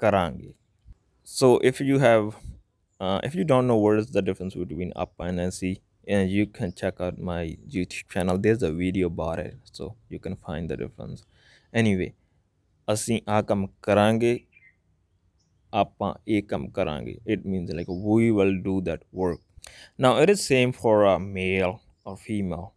karangi. 0.00 0.54
So 1.22 1.58
if 1.58 1.80
you 1.80 1.98
have, 1.98 2.36
uh, 2.98 3.20
if 3.22 3.34
you 3.34 3.44
don't 3.44 3.66
know 3.66 3.76
what 3.76 3.98
is 3.98 4.10
the 4.10 4.22
difference 4.22 4.54
between 4.54 4.92
apa 4.96 5.24
and 5.24 5.40
asi, 5.40 5.82
and 6.07 6.29
you 6.35 6.45
can 6.57 6.71
check 6.81 6.95
out 7.05 7.17
my 7.31 7.41
youtube 7.75 8.07
channel 8.13 8.37
there's 8.45 8.63
a 8.63 8.71
video 8.71 9.07
about 9.07 9.39
it 9.39 9.55
so 9.71 9.95
you 10.09 10.19
can 10.19 10.35
find 10.47 10.69
the 10.69 10.77
difference 10.83 11.21
anyway 11.81 12.09
ਅਸੀਂ 12.93 13.21
ਆ 13.29 13.41
ਕੰਮ 13.49 13.67
ਕਰਾਂਗੇ 13.81 14.39
ਆਪਾਂ 15.81 16.13
ਇਹ 16.27 16.43
ਕੰਮ 16.43 16.67
ਕਰਾਂਗੇ 16.77 17.15
it 17.33 17.41
means 17.51 17.73
like 17.79 17.89
we 18.07 18.31
will 18.37 18.55
do 18.69 18.75
that 18.87 19.01
work 19.21 19.41
now 20.05 20.13
it 20.23 20.31
is 20.33 20.45
same 20.53 20.71
for 20.81 20.95
a 21.13 21.17
male 21.19 21.73
or 22.09 22.15
female 22.27 22.67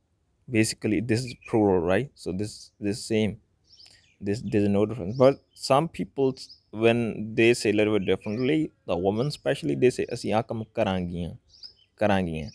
basically 0.56 0.98
this 1.12 1.22
is 1.28 1.32
plural 1.48 1.80
right 1.92 2.10
so 2.24 2.32
this 2.40 2.52
this 2.86 2.98
same 3.12 3.32
this 4.26 4.42
there's 4.52 4.68
no 4.78 4.82
difference 4.90 5.16
but 5.24 5.40
some 5.68 5.88
people 5.98 6.34
when 6.84 7.34
they 7.38 7.48
say 7.60 7.70
a 7.74 7.76
little 7.78 7.94
bit 7.98 8.06
differently 8.10 8.58
the 8.90 8.96
women 9.06 9.26
especially 9.34 9.76
they 9.84 9.92
say 9.98 10.06
ਅਸੀਂ 10.14 10.32
ਆ 10.34 10.42
ਕੰਮ 10.50 10.64
ਕਰਾਂਗੀਆਂ 10.74 11.34
ਕਰਾਂਗੀਆਂ 11.96 12.50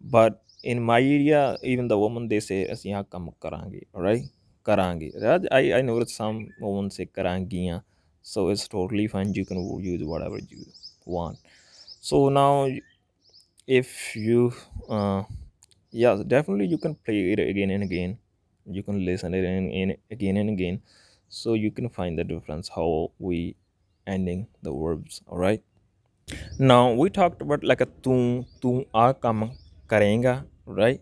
but 0.00 0.42
in 0.62 0.78
my 0.82 1.00
area 1.00 1.58
even 1.62 1.88
the 1.88 1.98
women 2.04 2.28
they 2.32 2.40
say 2.48 2.58
ਅਸੀਂ 2.74 2.92
ਆ 2.94 3.02
ਕੰਮ 3.14 3.30
ਕਰਾਂਗੇ 3.44 3.80
alright 3.96 4.26
ਕਰਾਂਗੇ 4.68 5.10
I, 5.58 5.62
I 5.78 5.82
noticed 5.90 6.16
some 6.22 6.38
women 6.66 6.88
say 6.98 7.06
ਕਰਾਂਗੀਆਂ 7.18 7.80
so 8.32 8.40
it's 8.52 8.66
totally 8.76 9.06
fine 9.12 9.30
you 9.38 9.44
can 9.50 9.60
use 9.92 10.02
whatever 10.10 10.38
you 10.52 10.60
want 11.14 11.38
so 12.08 12.16
now 12.40 12.50
if 13.66 14.16
you 14.16 14.52
uh, 14.88 15.22
yeah 15.90 16.16
definitely 16.34 16.66
you 16.66 16.78
can 16.78 16.94
play 16.94 17.32
it 17.32 17.40
again 17.40 17.70
and 17.70 17.82
again 17.82 18.18
you 18.66 18.82
can 18.82 19.04
listen 19.04 19.34
it 19.34 19.44
in, 19.44 19.70
in 19.70 19.96
again 20.10 20.36
and 20.36 20.50
again 20.50 20.80
so 21.28 21.54
you 21.54 21.70
can 21.70 21.88
find 21.88 22.18
the 22.18 22.24
difference 22.24 22.68
how 22.68 23.10
we 23.18 23.56
ending 24.06 24.46
the 24.62 24.72
verbs 24.72 25.22
all 25.26 25.38
right 25.38 25.62
now 26.58 26.92
we 26.92 27.10
talked 27.10 27.42
about 27.42 27.62
like 27.64 27.80
a 27.80 27.88
tu 28.06 28.44
tu 28.62 28.70
a 28.94 29.14
kam 29.14 29.52
karenga 29.92 30.34
right 30.66 31.00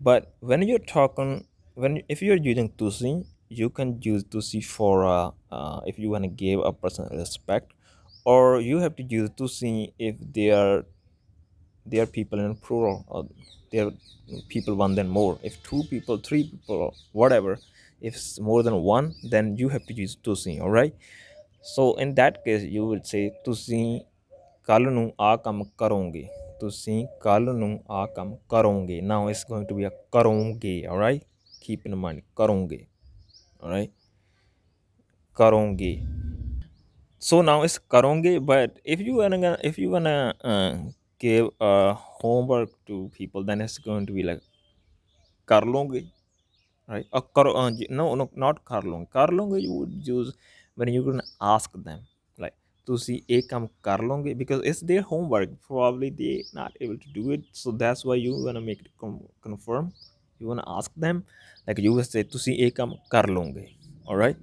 but 0.00 0.32
when 0.40 0.62
you're 0.62 0.86
talking 0.96 1.32
when 1.74 2.02
if 2.08 2.22
you're 2.22 2.42
using 2.50 2.68
tusi 2.80 3.12
you 3.60 3.68
can 3.68 3.98
use 4.02 4.22
tusi 4.32 4.60
for 4.64 4.94
uh, 5.04 5.30
uh, 5.56 5.80
if 5.90 5.98
you 5.98 6.08
want 6.10 6.24
to 6.24 6.32
give 6.44 6.60
a 6.60 6.72
person 6.72 7.06
respect 7.22 7.72
or 8.24 8.60
you 8.60 8.78
have 8.84 8.94
to 9.00 9.02
use 9.02 9.30
tusi 9.40 9.92
if 9.98 10.16
they 10.36 10.50
are 10.50 10.84
they 11.86 11.98
are 11.98 12.06
people 12.06 12.38
in 12.38 12.54
plural 12.54 13.04
or 13.08 13.26
they 13.70 13.80
are 13.84 13.92
people 14.48 14.74
one 14.74 14.94
than 14.94 15.08
more 15.08 15.38
if 15.42 15.60
two 15.62 15.82
people 15.90 16.16
three 16.28 16.44
people 16.52 16.76
or 16.86 16.92
whatever 17.12 17.58
if 18.00 18.14
it's 18.14 18.38
more 18.40 18.62
than 18.62 18.76
one 18.82 19.14
then 19.34 19.56
you 19.56 19.68
have 19.68 19.84
to 19.90 19.94
use 20.02 20.16
tusi 20.24 20.60
all 20.60 20.70
right 20.70 20.94
so 21.62 21.94
in 22.04 22.14
that 22.14 22.44
case 22.44 22.62
you 22.76 22.86
would 22.90 23.04
say 23.12 23.24
ਤੁਸੀਂ 23.44 23.84
ਕੱਲ 24.64 24.90
ਨੂੰ 24.92 25.12
ਆ 25.20 25.36
ਕੰਮ 25.36 25.64
ਕਰੋਗੇ 25.78 26.28
ਤੁਸੀਂ 26.60 27.06
ਕੱਲ 27.20 27.42
ਨੂੰ 27.42 27.84
ਆ 27.90 28.06
ਕੰਮ 28.06 28.36
ਕਰੋਗੇ 28.48 29.00
now 29.00 29.26
it's 29.28 29.44
going 29.52 29.66
to 29.72 29.78
be 29.78 29.86
a 29.88 29.90
ਕਰੋਗੇ 30.12 30.86
all 30.90 30.98
right 30.98 31.20
keep 31.66 31.92
in 31.92 31.98
mind 32.04 32.20
ਕਰੋਗੇ 32.36 32.86
all 33.62 33.70
right 33.70 33.90
ਕਰੋਗੇ 35.34 36.02
so 37.20 37.42
now 37.42 37.62
it's 37.62 37.78
karonge 37.94 38.40
but 38.40 38.70
if 38.94 39.00
you 39.06 39.14
wanna 39.20 39.58
if 39.70 39.78
you 39.78 39.88
wanna 39.94 40.32
uh, 40.50 40.72
give 41.20 41.46
uh, 41.60 41.92
homework 42.22 42.70
to 42.88 43.10
people 43.18 43.44
then 43.44 43.60
it's 43.60 43.76
going 43.78 44.06
to 44.06 44.12
be 44.12 44.22
like 44.22 44.40
karlonge 45.46 46.06
right 46.88 47.06
uh, 47.12 47.20
kar, 47.20 47.46
uh, 47.48 47.70
no 47.90 48.14
no 48.14 48.30
not 48.34 48.64
karlonge 48.64 49.08
karlonge 49.16 49.62
you 49.62 49.72
would 49.72 50.08
use 50.08 50.32
when 50.76 50.88
you're 50.88 51.20
ਤੁਸੀਂ 52.86 53.20
ਇਹ 53.30 53.42
ਕੰਮ 53.48 53.66
ਕਰ 53.82 54.02
ਲਓਗੇ 54.02 54.34
because 54.34 54.62
it's 54.70 54.80
their 54.90 55.02
homework 55.10 55.50
probably 55.66 56.08
they 56.20 56.32
not 56.58 56.78
able 56.84 56.96
to 57.02 57.10
do 57.18 57.24
it 57.36 57.44
so 57.60 57.72
that's 57.82 58.02
why 58.08 58.16
you 58.20 58.32
wanna 58.46 58.62
make 58.68 58.80
it 58.84 58.88
com- 59.02 59.20
confirm 59.48 59.90
you 60.40 60.48
wanna 60.52 60.64
ask 60.78 60.96
them 61.04 61.20
like 61.68 61.82
you 61.86 61.92
will 61.96 62.08
say 62.12 62.24
ਤੁਸੀਂ 62.32 62.54
ਇਹ 62.66 62.72
ਕੰਮ 62.78 62.94
ਕਰ 63.10 63.28
ਲਓਗੇ 63.28 63.66
all 64.10 64.18
right 64.22 64.38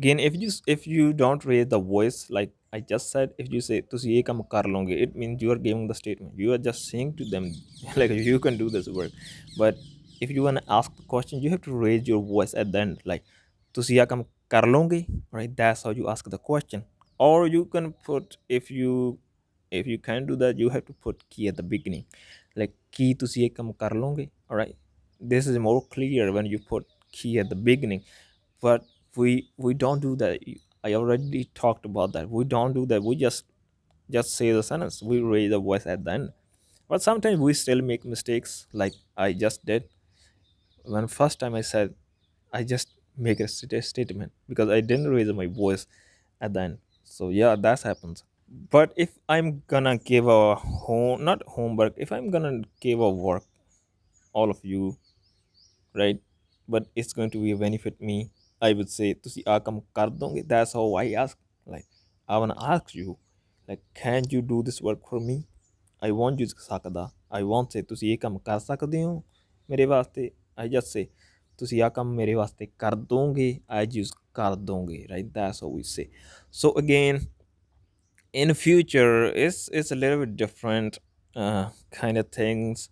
again 0.00 0.22
if 0.28 0.38
you 0.42 0.50
if 0.74 0.86
you 0.94 1.06
don't 1.22 1.46
raise 1.50 1.68
the 1.74 1.80
voice 1.94 2.18
like 2.38 2.52
i 2.78 2.80
just 2.92 3.14
said 3.14 3.34
if 3.44 3.50
you 3.54 3.62
say 3.68 3.80
ਤੁਸੀਂ 3.90 4.16
ਇਹ 4.18 4.22
ਕੰਮ 4.24 4.42
ਕਰ 4.54 4.68
ਲਓਗੇ 4.76 5.04
it 5.06 5.18
means 5.22 5.44
you 5.46 5.52
are 5.54 5.60
giving 5.66 5.84
the 5.90 5.96
statement 6.00 6.42
you 6.44 6.54
are 6.56 6.62
just 6.68 6.88
saying 6.92 7.10
to 7.20 7.26
them 7.34 7.50
like 8.02 8.14
you 8.30 8.38
can 8.46 8.56
do 8.62 8.70
this 8.76 8.88
work 9.00 9.12
but 9.62 9.82
if 10.26 10.32
you 10.36 10.46
want 10.46 10.62
to 10.62 10.64
ask 10.78 10.96
the 11.00 11.06
question 11.14 11.44
you 11.44 11.52
have 11.56 11.62
to 11.68 11.76
raise 11.84 12.08
your 12.12 12.22
voice 12.32 12.56
at 12.62 12.72
the 12.76 12.82
end 12.86 13.04
like 13.12 13.26
ਤੁਸੀਂ 13.74 14.00
ਇਹ 14.00 14.06
ਕੰਮ 14.06 14.24
ਕਰ 14.48 14.66
ਲਓਗੇ 14.66 15.04
right 15.38 15.52
that's 15.60 15.84
how 15.86 15.92
you 16.00 16.08
ask 16.14 16.32
the 16.36 16.40
question 16.50 16.80
or 17.18 17.46
you 17.46 17.64
can 17.66 17.92
put 18.08 18.36
if 18.48 18.70
you 18.70 19.18
if 19.70 19.86
you 19.86 19.98
can't 19.98 20.26
do 20.26 20.36
that 20.36 20.58
you 20.58 20.68
have 20.70 20.84
to 20.86 20.92
put 20.92 21.28
key 21.30 21.48
at 21.48 21.56
the 21.56 21.66
beginning 21.74 22.04
like 22.60 22.74
ਕੀ 22.96 23.12
ਤੁਸੀਂ 23.22 23.44
ਇਹ 23.44 23.50
ਕੰਮ 23.56 23.72
ਕਰ 23.80 23.94
ਲਓਗੇ 23.94 24.26
all 24.50 24.58
right 24.60 24.72
this 25.32 25.48
is 25.50 25.58
more 25.66 25.80
clear 25.96 26.24
when 26.36 26.46
you 26.52 26.58
put 26.72 26.86
key 27.18 27.32
at 27.42 27.50
the 27.52 27.58
beginning 27.68 28.00
but 28.66 28.88
we 29.20 29.34
we 29.66 29.72
don't 29.84 30.02
do 30.06 30.12
that 30.22 30.48
i 30.88 30.92
already 31.00 31.42
talked 31.60 31.86
about 31.90 32.12
that 32.16 32.26
we 32.38 32.42
don't 32.54 32.74
do 32.80 32.84
that 32.92 33.06
we 33.10 33.14
just 33.24 33.44
just 34.16 34.34
say 34.40 34.48
the 34.58 34.64
sentence 34.70 34.96
we 35.12 35.20
raise 35.34 35.50
the 35.54 35.60
voice 35.70 35.86
at 35.94 36.04
the 36.08 36.12
end 36.18 36.28
but 36.94 37.06
sometimes 37.08 37.38
we 37.48 37.54
still 37.64 37.82
make 37.92 38.04
mistakes 38.16 38.54
like 38.84 38.96
i 39.26 39.28
just 39.44 39.64
did 39.72 39.88
when 40.84 41.06
first 41.08 41.38
time 41.40 41.54
i 41.54 41.60
said 41.60 41.94
i 42.52 42.62
just 42.62 42.88
make 43.16 43.40
a 43.40 43.48
sta- 43.48 43.82
statement 43.82 44.32
because 44.48 44.68
I 44.70 44.80
didn't 44.80 45.08
raise 45.08 45.30
my 45.32 45.46
voice 45.46 45.86
at 46.40 46.54
the 46.54 46.60
end. 46.60 46.78
so 47.05 47.29
yeah 47.29 47.55
that 47.55 47.81
happens 47.81 48.23
but 48.71 48.91
if 48.97 49.17
i'm 49.29 49.63
gonna 49.67 49.97
give 49.97 50.27
a 50.27 50.55
home 50.55 51.23
not 51.23 51.41
homework 51.47 51.93
if 51.97 52.11
i'm 52.11 52.29
gonna 52.29 52.61
give 52.81 52.99
a 52.99 53.09
work 53.09 53.43
all 54.33 54.49
of 54.49 54.59
you 54.63 54.97
right 55.93 56.19
but 56.67 56.87
it's 56.95 57.13
going 57.13 57.29
to 57.29 57.37
be 57.41 57.51
a 57.51 57.57
benefit 57.57 57.99
me 58.01 58.29
i 58.61 58.73
would 58.73 58.89
say 58.89 59.13
to 59.13 59.29
see, 59.29 59.43
kam 59.43 59.81
kar 59.93 60.09
that's 60.45 60.73
how 60.73 60.93
i 60.95 61.11
ask. 61.11 61.37
Like 61.65 61.85
i 62.27 62.37
want 62.37 62.51
to 62.57 62.63
ask 62.63 62.93
you 62.95 63.17
like 63.67 63.81
can 63.93 64.23
you 64.29 64.41
do 64.41 64.61
this 64.63 64.81
work 64.81 65.07
for 65.09 65.19
me? 65.19 65.45
I 66.01 66.11
want 66.11 66.39
you 66.39 66.47
to 66.47 66.55
sakda 66.55 67.11
i 67.31 67.43
won't 67.43 67.71
say 67.71 67.81
tusi 67.81 68.13
eh 68.13 68.17
kam 68.17 68.39
i 70.57 70.67
just 70.67 70.91
say 70.91 71.09
ਤੁਸੀਂ 71.58 71.82
ਆ 71.82 71.88
ਕੰਮ 71.88 72.12
ਮੇਰੇ 72.14 72.34
ਵਾਸਤੇ 72.34 72.66
ਕਰ 72.78 72.94
ਦੋਗੇ 72.94 73.48
I 73.78 73.84
use 74.00 74.10
ਕਰ 74.34 74.54
ਦੋਗੇ 74.70 75.06
right 75.10 75.28
that's 75.38 75.60
how 75.64 75.70
we 75.76 75.82
say 75.94 76.06
so 76.62 76.70
again 76.82 77.20
in 78.42 78.54
future 78.54 79.26
it's 79.44 79.68
it's 79.80 79.90
a 79.90 79.98
little 80.02 80.20
bit 80.24 80.36
different 80.36 80.98
uh, 81.42 81.64
kind 82.00 82.16
of 82.22 82.26
things 82.40 82.88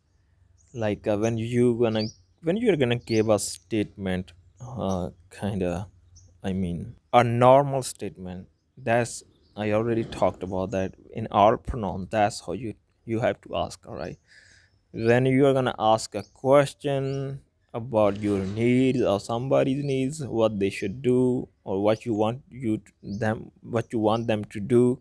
like 0.84 1.06
uh, 1.06 1.16
when 1.24 1.38
you 1.38 1.76
gonna 1.82 2.04
when 2.42 2.56
you're 2.56 2.76
gonna 2.76 3.02
give 3.12 3.28
a 3.28 3.38
statement 3.38 4.32
uh, 4.60 5.06
kind 5.30 5.62
of 5.62 5.86
i 6.42 6.52
mean 6.52 6.94
a 7.12 7.22
normal 7.24 7.82
statement 7.82 8.48
that's 8.88 9.14
i 9.56 9.70
already 9.78 10.04
talked 10.18 10.42
about 10.42 10.70
that 10.76 10.94
in 11.20 11.26
our 11.30 11.56
pronoun 11.56 12.06
that's 12.10 12.40
how 12.46 12.52
you 12.52 12.74
you 13.04 13.20
have 13.20 13.40
to 13.40 13.56
ask 13.64 13.86
all 13.88 13.94
right 13.96 14.18
when 14.92 15.26
you 15.26 15.46
are 15.46 15.54
gonna 15.60 15.74
ask 15.78 16.14
a 16.14 16.22
question 16.44 17.40
about 17.73 18.19
your 18.21 18.39
needs 18.39 19.01
or 19.01 19.19
somebody's 19.19 19.83
needs 19.83 20.23
what 20.25 20.59
they 20.59 20.69
should 20.69 21.01
do 21.01 21.47
or 21.63 21.81
what 21.83 22.05
you 22.05 22.13
want 22.13 22.41
you 22.49 22.81
them 23.01 23.51
what 23.61 23.91
you 23.91 23.99
want 23.99 24.27
them 24.27 24.43
to 24.45 24.59
do 24.59 24.99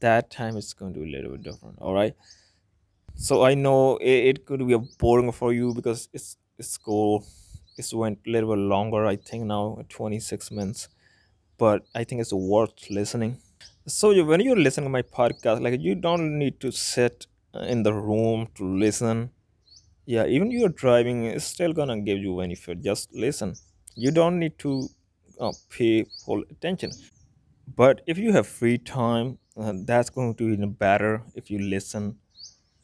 that 0.00 0.30
time 0.30 0.56
it's 0.56 0.72
going 0.72 0.94
to 0.94 1.00
be 1.00 1.08
a 1.08 1.16
little 1.16 1.32
bit 1.32 1.42
different 1.42 1.76
all 1.80 1.94
right? 1.94 2.14
So 3.14 3.44
i 3.44 3.54
know 3.54 3.96
it, 3.98 4.20
it 4.30 4.46
could 4.46 4.66
be 4.66 4.76
boring 4.98 5.32
for 5.32 5.52
you 5.52 5.74
because 5.74 6.08
it's 6.12 6.36
it's 6.58 6.76
cool 6.78 7.26
it's 7.76 7.92
went 7.92 8.18
a 8.26 8.30
little 8.30 8.54
bit 8.54 8.62
longer 8.62 9.06
i 9.06 9.16
think 9.16 9.44
now 9.44 9.78
26 9.88 10.50
minutes. 10.50 10.88
But 11.58 11.84
i 11.94 12.04
think 12.04 12.20
it's 12.22 12.32
worth 12.32 12.90
listening. 12.90 13.38
So 13.86 14.10
you, 14.10 14.24
when 14.24 14.40
you're 14.40 14.56
listening 14.56 14.86
to 14.86 14.90
my 14.90 15.02
podcast 15.02 15.60
like 15.62 15.80
you 15.80 15.94
don't 15.94 16.38
need 16.38 16.60
to 16.60 16.70
sit 16.70 17.26
in 17.54 17.82
the 17.82 17.92
room 17.92 18.48
to 18.54 18.64
listen 18.64 19.30
yeah 20.14 20.24
even 20.26 20.50
you're 20.50 20.74
driving 20.84 21.24
is 21.26 21.44
still 21.44 21.72
gonna 21.72 22.00
give 22.00 22.18
you 22.18 22.36
benefit 22.36 22.82
just 22.82 23.12
listen. 23.14 23.54
You 23.94 24.10
don't 24.10 24.38
need 24.38 24.58
to 24.60 24.88
uh, 25.40 25.52
pay 25.68 26.04
full 26.24 26.42
attention. 26.50 26.92
But 27.76 28.02
if 28.06 28.18
you 28.18 28.32
have 28.32 28.46
free 28.46 28.78
time 28.78 29.38
uh, 29.56 29.72
that's 29.86 30.10
going 30.10 30.34
to 30.36 30.56
be 30.56 30.66
better 30.66 31.22
if 31.34 31.50
you 31.50 31.58
listen 31.58 32.16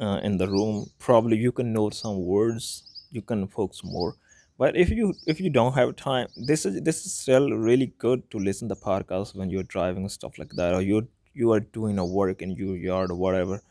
uh, 0.01 0.21
in 0.23 0.37
the 0.39 0.49
room. 0.49 0.91
Probably 0.99 1.37
you 1.39 1.53
can 1.53 1.73
know 1.73 1.91
some 1.91 2.25
words 2.25 2.85
you 3.11 3.23
can 3.23 3.47
focus 3.49 3.83
more. 3.85 4.17
But 4.59 4.77
if 4.77 4.91
you 4.91 5.15
if 5.27 5.41
you 5.41 5.51
don't 5.51 5.75
have 5.75 5.97
time 5.97 6.29
this 6.37 6.67
is 6.67 6.83
this 6.83 7.05
is 7.07 7.15
still 7.15 7.51
really 7.51 7.93
good 7.99 8.31
to 8.31 8.39
listen 8.39 8.69
to 8.71 8.77
podcasts 8.77 9.35
when 9.35 9.51
you're 9.51 9.71
driving 9.77 10.09
stuff 10.09 10.39
like 10.39 10.51
that 10.61 10.75
or 10.75 10.83
you 10.83 11.09
you 11.35 11.53
are 11.53 11.61
doing 11.61 11.99
a 11.99 12.07
work 12.07 12.43
in 12.43 12.53
your 12.53 12.77
yard 12.77 13.11
or 13.11 13.17
whatever. 13.17 13.63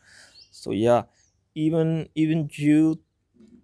So 0.50 0.72
yeah 0.72 1.04
even 1.54 2.08
even 2.14 2.48
you 2.52 3.00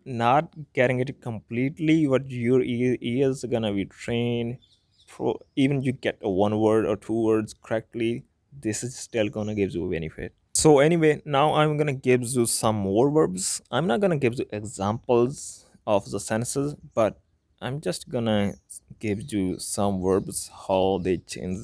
not 0.04 0.50
getting 0.72 1.00
it 1.00 1.20
completely 1.20 2.06
but 2.06 2.30
your 2.30 2.62
ear, 2.62 2.96
ears 3.00 3.44
gonna 3.50 3.72
be 3.72 3.84
trained 3.84 4.58
for 5.06 5.38
even 5.56 5.82
you 5.82 5.92
get 5.92 6.18
a 6.22 6.30
one 6.30 6.58
word 6.58 6.86
or 6.86 6.96
two 6.96 7.20
words 7.22 7.54
correctly 7.62 8.24
this 8.60 8.82
is 8.82 8.94
still 8.94 9.28
gonna 9.28 9.54
give 9.54 9.74
you 9.74 9.86
a 9.86 9.90
benefit. 9.90 10.34
So 10.54 10.78
anyway 10.78 11.22
now 11.24 11.54
i'm 11.54 11.76
gonna 11.76 11.94
give 11.94 12.22
you 12.22 12.46
some 12.46 12.76
more 12.76 13.10
verbs. 13.10 13.62
I'm 13.70 13.86
not 13.86 14.00
gonna 14.00 14.18
give 14.18 14.34
you 14.38 14.46
examples 14.52 15.66
of 15.86 16.10
the 16.10 16.20
sentences 16.20 16.74
but 16.94 17.20
i'm 17.60 17.80
just 17.80 18.08
gonna 18.08 18.54
give 18.98 19.32
you 19.32 19.58
some 19.58 20.00
verbs 20.02 20.50
how 20.66 21.00
they 21.02 21.16
change 21.18 21.58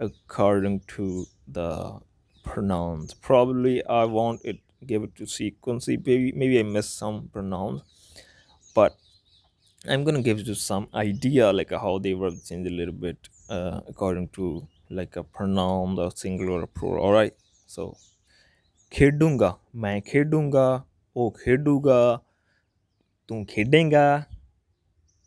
according 0.00 0.80
to 0.88 1.26
the 1.46 2.00
pronouns. 2.44 3.14
Probably 3.14 3.84
i 3.86 4.04
won't 4.04 4.40
it 4.44 4.58
give 4.84 5.02
it 5.02 5.14
to 5.16 5.26
sequence 5.26 5.88
maybe, 5.88 6.32
maybe 6.32 6.58
i 6.58 6.62
missed 6.62 6.98
some 6.98 7.28
pronouns 7.32 7.82
but 8.74 8.96
i'm 9.88 10.04
gonna 10.04 10.22
give 10.22 10.40
you 10.40 10.54
some 10.54 10.88
idea 10.94 11.52
like 11.52 11.70
how 11.70 11.98
they 11.98 12.14
were 12.14 12.30
changed 12.30 12.70
a 12.70 12.74
little 12.74 12.94
bit 12.94 13.28
uh, 13.48 13.80
according 13.88 14.28
to 14.28 14.66
like 14.90 15.16
a 15.16 15.22
pronoun 15.22 15.98
or 15.98 16.10
singular 16.10 16.62
or 16.62 16.66
plural 16.66 17.04
all 17.04 17.12
right 17.12 17.34
so 17.66 17.96
खेडूंगा 18.92 19.48
मैं 19.82 20.00
खेडूंगा 20.08 20.66
वो 21.16 21.28
खेडूगा 21.38 21.98
तू 23.28 23.42
खेडेगा 23.50 24.06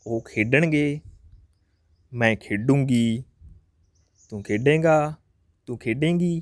वो 0.08 0.20
खेडणगे 0.28 0.86
मैं 2.22 2.36
खेडूंगी 2.42 3.06
तू 4.30 4.42
खेडेगा 4.48 4.98
तू 5.68 5.76
खेडेंगी 5.82 6.34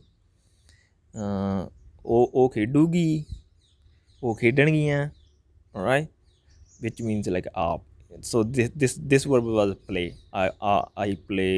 ਉਹ 2.06 2.30
ਉਹ 2.35 2.48
ਖੇਡੂਗੀ 2.50 3.24
ਉਹ 4.22 4.35
ਖੇਡਣਗੀਆਂ 4.35 5.11
alright 5.78 6.08
which 6.85 6.98
means 7.08 7.28
like 7.35 7.46
uh 7.62 7.76
so 8.30 8.40
this 8.56 8.70
this 8.82 8.94
this 9.12 9.24
verb 9.32 9.46
was 9.58 9.70
play 9.90 10.06
i 10.40 10.48
uh, 10.70 10.82
i 11.04 11.06
play 11.30 11.54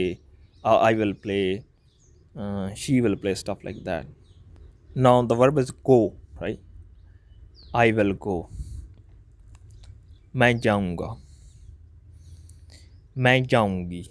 uh, 0.65 0.79
i 0.89 0.93
will 1.01 1.15
play 1.25 1.47
uh, 2.43 2.67
she 2.83 2.99
will 3.07 3.17
play 3.25 3.35
stuff 3.41 3.65
like 3.69 3.81
that 3.89 4.05
now 5.07 5.15
the 5.33 5.39
verb 5.41 5.59
is 5.65 5.73
go 5.91 5.99
right 6.43 6.61
i 7.85 7.87
will 7.99 8.15
go 8.29 8.37
मैं 10.37 10.53
जाऊंगा 10.61 11.11
मैं 13.19 13.43
जाऊंगी 13.55 14.03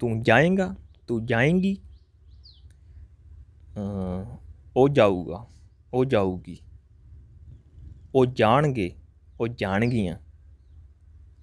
तू 0.00 0.10
जाएगा 0.22 0.66
तू 1.08 1.20
जाएंगी 1.32 1.74
ਅਹ 3.78 4.36
ਉਹ 4.77 4.89
ਜਾਊਗਾ, 4.89 5.47
ਉਹ 5.93 6.05
ਜਾਊਗੀ। 6.05 6.57
ਉਹ 8.15 8.25
ਜਾਣਗੇ, 8.25 8.95
ਉਹ 9.39 9.47
ਜਾਣਗੀਆਂ। 9.47 10.17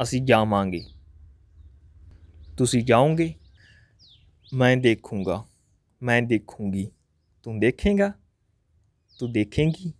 ਅਸੀਂ 0.02 0.22
ਜਾਵਾਂਗੇ। 0.22 0.86
ਤੁਸੀਂ 2.56 2.84
ਜਾਓਗੇ, 2.84 3.34
ਮੈਂ 4.52 4.76
ਦੇਖੂੰਗਾ, 4.76 5.44
ਮੈਂ 6.02 6.22
ਦੇਖੂੰਗੀ। 6.22 6.90
ਤੂੰ 7.42 7.60
ਦੇਖੇਗਾ, 7.60 8.12
ਤੂੰ 9.18 9.32
ਦੇਖੇਂਗੀ। 9.32 9.92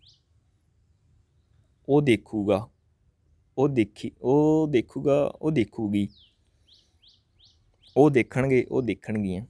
ਉਹ 1.89 2.03
ਦੇਖੂਗਾ, 2.03 2.69
ਉਹ 3.59 3.69
ਦੇਖੀ, 3.69 4.11
ਉਹ 4.23 4.69
ਦੇਖੂਗਾ, 4.71 5.33
ਉਹ 5.43 5.51
ਦੇਖੂਗੀ। 5.51 6.09
ਉਹ 7.97 8.11
ਦੇਖਣਗੇ, 8.11 8.67
ਉਹ 8.71 8.83
ਦੇਖਣਗੀਆਂ। 8.83 9.47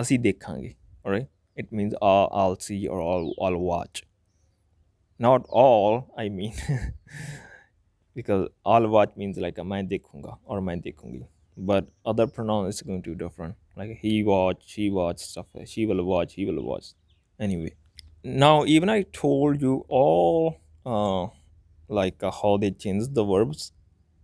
ਅਸੀਂ 0.00 0.18
ਦੇਖਾਂਗੇ, 0.18 0.74
alright? 1.06 1.35
it 1.56 1.72
means 1.72 1.94
all 2.00 2.28
i'll 2.32 2.58
see 2.58 2.86
or 2.86 3.00
all 3.00 3.34
I'll 3.40 3.56
watch. 3.58 4.04
Not 5.18 5.46
all 5.48 6.12
i 6.16 6.28
mean 6.28 6.54
because 8.14 8.48
all 8.64 8.86
watch 8.88 9.12
means 9.16 9.38
like 9.38 9.56
main 9.64 9.88
dekhunga 9.88 10.36
or 10.44 10.60
main 10.60 10.82
dekhungi 10.82 11.26
but 11.56 11.88
other 12.04 12.26
pronoun 12.26 12.66
is 12.66 12.82
going 12.82 13.02
to 13.02 13.10
be 13.10 13.16
different. 13.16 13.54
Like 13.76 13.98
he 14.02 14.22
watch 14.22 14.62
she 14.66 14.90
watch 14.90 15.20
stuff 15.20 15.46
like 15.54 15.68
she 15.68 15.86
will 15.86 16.04
watch 16.04 16.34
he 16.34 16.44
will 16.44 16.62
watch. 16.62 16.88
Anyway 17.38 17.74
now 18.26 18.64
even 18.64 18.88
i 18.88 19.02
told 19.02 19.60
you 19.62 19.84
all 19.88 20.60
uh, 20.84 21.26
like 21.88 22.22
uh, 22.22 22.30
how 22.30 22.56
they 22.56 22.70
changed 22.70 23.14
the 23.14 23.24
verbs. 23.24 23.72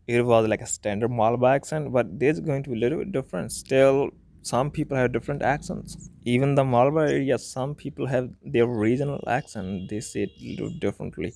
It 0.07 0.25
was 0.25 0.49
like 0.49 0.61
a 0.61 0.67
standard 0.67 1.11
Malwa 1.11 1.51
accent, 1.55 1.93
but 1.93 2.19
there's 2.19 2.41
going 2.41 2.65
to 2.65 2.71
be 2.71 2.77
a 2.77 2.79
little 2.79 2.99
bit 2.99 3.13
different. 3.13 3.53
Still, 3.53 4.11
some 4.43 4.71
people 4.71 4.97
have 4.97 5.13
different 5.13 5.43
accents. 5.43 6.11
Even 6.25 6.55
the 6.55 6.65
Malwa 6.65 7.03
area 7.11 7.39
some 7.39 7.75
people 7.75 8.07
have 8.07 8.31
their 8.45 8.67
regional 8.67 9.23
accent. 9.27 9.89
They 9.91 10.01
say 10.01 10.29
it 10.37 10.81
differently. 10.81 11.35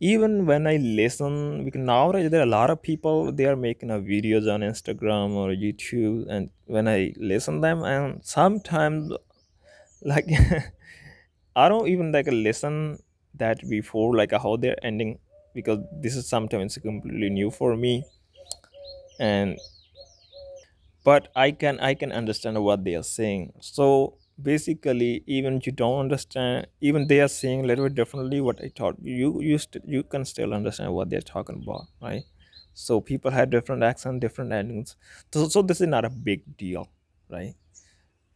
Even 0.00 0.44
when 0.46 0.66
i 0.66 0.76
listen 0.76 1.64
because 1.64 1.80
nowadays 1.80 2.30
there 2.30 2.40
are 2.40 2.48
a 2.50 2.54
lot 2.54 2.70
of 2.70 2.82
people 2.82 3.32
they 3.32 3.46
are 3.46 3.56
making 3.56 3.90
a 3.90 3.98
videos 3.98 4.52
on 4.52 4.60
instagram 4.60 5.30
or 5.42 5.48
youtube 5.64 6.26
and 6.28 6.50
when 6.66 6.88
i 6.88 7.12
listen 7.16 7.60
them 7.62 7.82
and 7.84 8.20
sometimes 8.24 9.12
like 10.02 10.26
i 11.56 11.68
don't 11.68 11.88
even 11.88 12.12
like 12.12 12.26
listen 12.30 12.98
that 13.34 13.58
before 13.68 14.16
like 14.16 14.32
how 14.32 14.56
they're 14.56 14.78
ending 14.84 15.18
because 15.54 15.78
this 15.92 16.16
is 16.16 16.28
sometimes 16.28 16.76
completely 16.78 17.30
new 17.30 17.48
for 17.50 17.76
me. 17.76 18.04
And 19.18 19.58
but 21.08 21.28
i 21.36 21.50
can 21.50 21.78
i 21.80 21.94
can 21.94 22.12
understand 22.12 22.62
what 22.64 22.84
they 22.84 22.94
are 22.94 23.02
saying. 23.02 23.52
So 23.60 24.14
basically 24.42 25.22
even 25.26 25.58
if 25.58 25.66
you 25.66 25.72
don't 25.72 26.00
understand 26.00 26.66
even 26.80 27.06
they 27.06 27.20
are 27.20 27.28
saying 27.28 27.60
a 27.64 27.66
little 27.68 27.84
bit 27.88 27.94
differently 27.94 28.40
what 28.40 28.60
i 28.66 28.70
thought 28.78 28.96
you 29.00 29.28
you 29.40 29.58
you 29.86 30.02
can 30.02 30.24
still 30.24 30.52
understand 30.52 30.92
what 30.92 31.10
they're 31.10 31.28
talking 31.34 31.60
about 31.62 31.86
right? 32.02 32.24
So 32.74 33.00
people 33.00 33.30
had 33.30 33.50
different 33.50 33.82
accents 33.84 34.20
different 34.20 34.52
endings. 34.52 34.96
So, 35.32 35.48
so 35.48 35.62
this 35.62 35.80
is 35.80 35.86
not 35.86 36.04
a 36.04 36.10
big 36.10 36.56
deal 36.56 36.88
right? 37.30 37.54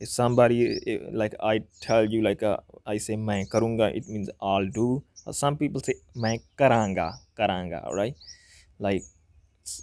If 0.01 0.09
somebody 0.11 0.59
eh, 0.87 0.99
like 1.13 1.35
i 1.41 1.61
tell 1.81 2.05
you 2.05 2.23
like 2.23 2.43
uh, 2.43 2.59
i 2.87 2.99
say 2.99 3.17
main 3.17 3.47
karunga 3.47 3.95
it 3.95 4.09
means 4.09 4.31
i'll 4.41 4.69
do. 4.69 5.03
Some 5.33 5.57
people 5.57 5.81
say 5.81 5.95
main 6.15 6.41
karanga 6.57 7.09
karanga 7.39 7.81
right? 7.93 8.15
Like 8.79 9.03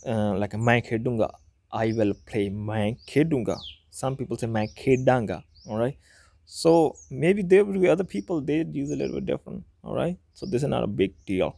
uh, 0.07 0.33
like 0.43 0.53
main 0.69 0.81
khedunga 0.83 1.29
i 1.71 1.91
will 1.93 2.13
play 2.25 2.49
main 2.49 2.97
khedunga 3.07 3.57
some 3.89 4.15
people 4.15 4.37
say 4.37 4.47
main 4.47 4.69
khedanga 4.81 5.43
all 5.67 5.77
right 5.77 5.97
so 6.45 6.95
maybe 7.09 7.41
there 7.41 7.65
will 7.65 7.79
be 7.79 7.89
other 7.89 8.03
people 8.03 8.41
they 8.41 8.63
use 8.71 8.91
a 8.91 8.95
little 8.95 9.15
bit 9.15 9.25
different 9.25 9.63
all 9.83 9.95
right 9.95 10.17
so 10.35 10.45
this 10.45 10.63
is 10.63 10.69
not 10.69 10.83
a 10.83 10.87
big 10.87 11.13
deal. 11.25 11.55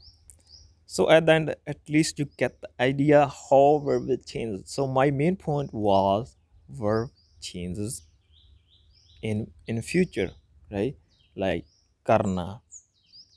So 0.86 1.10
at 1.10 1.26
the 1.26 1.34
end 1.34 1.56
at 1.66 1.80
least 1.90 2.20
you 2.20 2.26
get 2.38 2.62
the 2.62 2.70
idea 2.80 3.28
how 3.28 3.82
verb 3.84 4.08
will 4.08 4.18
change 4.18 4.68
so 4.68 4.88
my 4.88 5.10
main 5.12 5.36
point 5.36 5.74
was 5.74 6.38
verb 6.70 7.10
changes 7.42 8.04
in 9.22 9.52
in 9.66 9.82
future 9.82 10.32
right? 10.72 10.96
Like 11.36 11.66
karna 12.06 12.62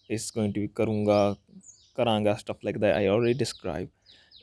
is 0.08 0.30
going 0.30 0.52
to 0.52 0.60
be 0.60 0.68
karunga 0.68 1.38
karanga 1.96 2.38
stuff 2.38 2.58
like 2.62 2.78
that. 2.80 2.96
I 2.96 3.08
already 3.08 3.34
described. 3.34 3.90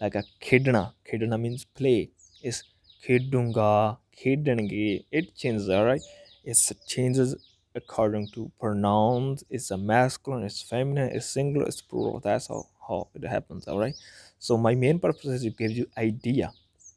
Like 0.01 0.15
a 0.15 0.23
khedna 0.41 0.93
khedna 1.09 1.39
means 1.39 1.63
play 1.63 2.09
is 2.49 2.63
khedunga 3.03 3.97
khedange. 4.17 5.05
It 5.11 5.35
changes 5.35 5.69
all 5.69 5.85
right? 5.85 6.01
It 6.43 6.57
changes 6.87 7.35
according 7.75 8.27
to 8.35 8.51
pronouns. 8.59 9.43
It's 9.49 9.71
a 9.71 9.77
masculine 9.77 10.43
it's 10.43 10.61
feminine 10.61 11.09
it's 11.17 11.27
singular 11.27 11.67
it's 11.67 11.81
plural. 11.81 12.19
That's 12.19 12.47
how, 12.47 12.61
how 12.87 13.07
it 13.15 13.23
happens 13.35 13.67
all 13.67 13.79
right? 13.79 13.95
So 14.39 14.57
my 14.57 14.75
main 14.75 14.99
purpose 14.99 15.25
is 15.37 15.43
to 15.43 15.49
give 15.51 15.71
you 15.71 15.87
idea. 15.97 16.51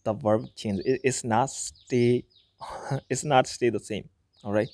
The 0.04 0.12
verb 0.14 0.46
change 0.56 0.80
it, 0.84 1.00
it's 1.04 1.24
not 1.24 1.50
stay 1.50 2.24
it's 3.10 3.24
not 3.24 3.46
stay 3.46 3.70
the 3.70 3.80
same 3.80 4.08
all 4.44 4.52
right? 4.52 4.68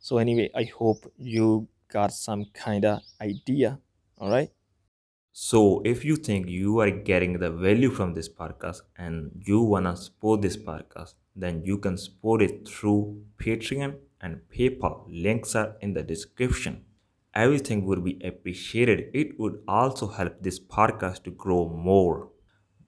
So 0.00 0.18
anyway 0.18 0.50
i 0.54 0.64
hope 0.64 1.00
you 1.18 1.68
got 1.88 2.12
some 2.12 2.44
kind 2.54 2.84
of 2.84 3.00
idea 3.20 3.78
all 4.18 4.30
right 4.30 4.50
so 5.36 5.82
if 5.84 6.04
you 6.04 6.14
think 6.16 6.48
you 6.48 6.78
are 6.78 6.90
getting 6.90 7.38
the 7.40 7.50
value 7.50 7.90
from 7.90 8.14
this 8.14 8.28
podcast 8.28 8.82
and 8.96 9.32
you 9.44 9.60
wanna 9.60 9.96
support 9.96 10.40
this 10.40 10.56
podcast 10.56 11.14
then 11.34 11.60
you 11.64 11.76
can 11.76 11.96
support 11.98 12.40
it 12.40 12.68
through 12.68 13.20
patreon 13.38 13.96
and 14.20 14.40
paypal. 14.56 15.04
Links 15.08 15.54
are 15.54 15.76
in 15.80 15.92
the 15.92 16.02
description. 16.02 16.84
Everything 17.34 17.84
would 17.84 18.04
be 18.04 18.20
appreciated. 18.24 19.10
It 19.12 19.38
would 19.38 19.58
also 19.66 20.06
help 20.06 20.40
this 20.40 20.60
podcast 20.60 21.24
to 21.24 21.30
grow 21.32 21.68
more. 21.68 22.28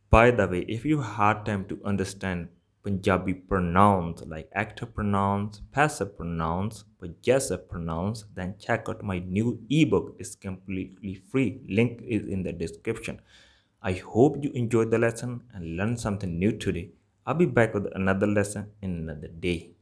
By 0.09 0.31
the 0.31 0.47
way, 0.47 0.65
if 0.69 0.85
you 0.85 1.01
had 1.01 1.45
time 1.45 1.65
to 1.67 1.81
understand 1.85 2.49
Punjabi 2.87 3.35
pronouns 3.35 4.23
like 4.25 4.49
active 4.55 4.95
pronouns, 4.95 5.61
passive 5.73 6.17
pronouns, 6.17 6.85
possessive 7.01 7.69
pronouns, 7.69 8.25
then 8.35 8.57
check 8.59 8.89
out 8.89 9.03
my 9.03 9.19
new 9.19 9.61
ebook. 9.69 10.17
It's 10.19 10.37
completely 10.37 11.17
free. 11.17 11.61
Link 11.69 12.01
is 12.03 12.27
in 12.27 12.45
the 12.45 12.53
description. 12.53 13.21
I 13.83 13.93
hope 13.93 14.43
you 14.43 14.51
enjoyed 14.55 14.91
the 14.91 14.99
lesson 14.99 15.43
and 15.53 15.77
learned 15.77 16.01
something 16.01 16.39
new 16.39 16.53
today. 16.53 16.93
I'll 17.27 17.35
be 17.35 17.47
back 17.47 17.75
with 17.75 17.89
another 17.95 18.27
lesson 18.27 18.73
in 18.81 18.91
another 18.97 19.29
day. 19.29 19.76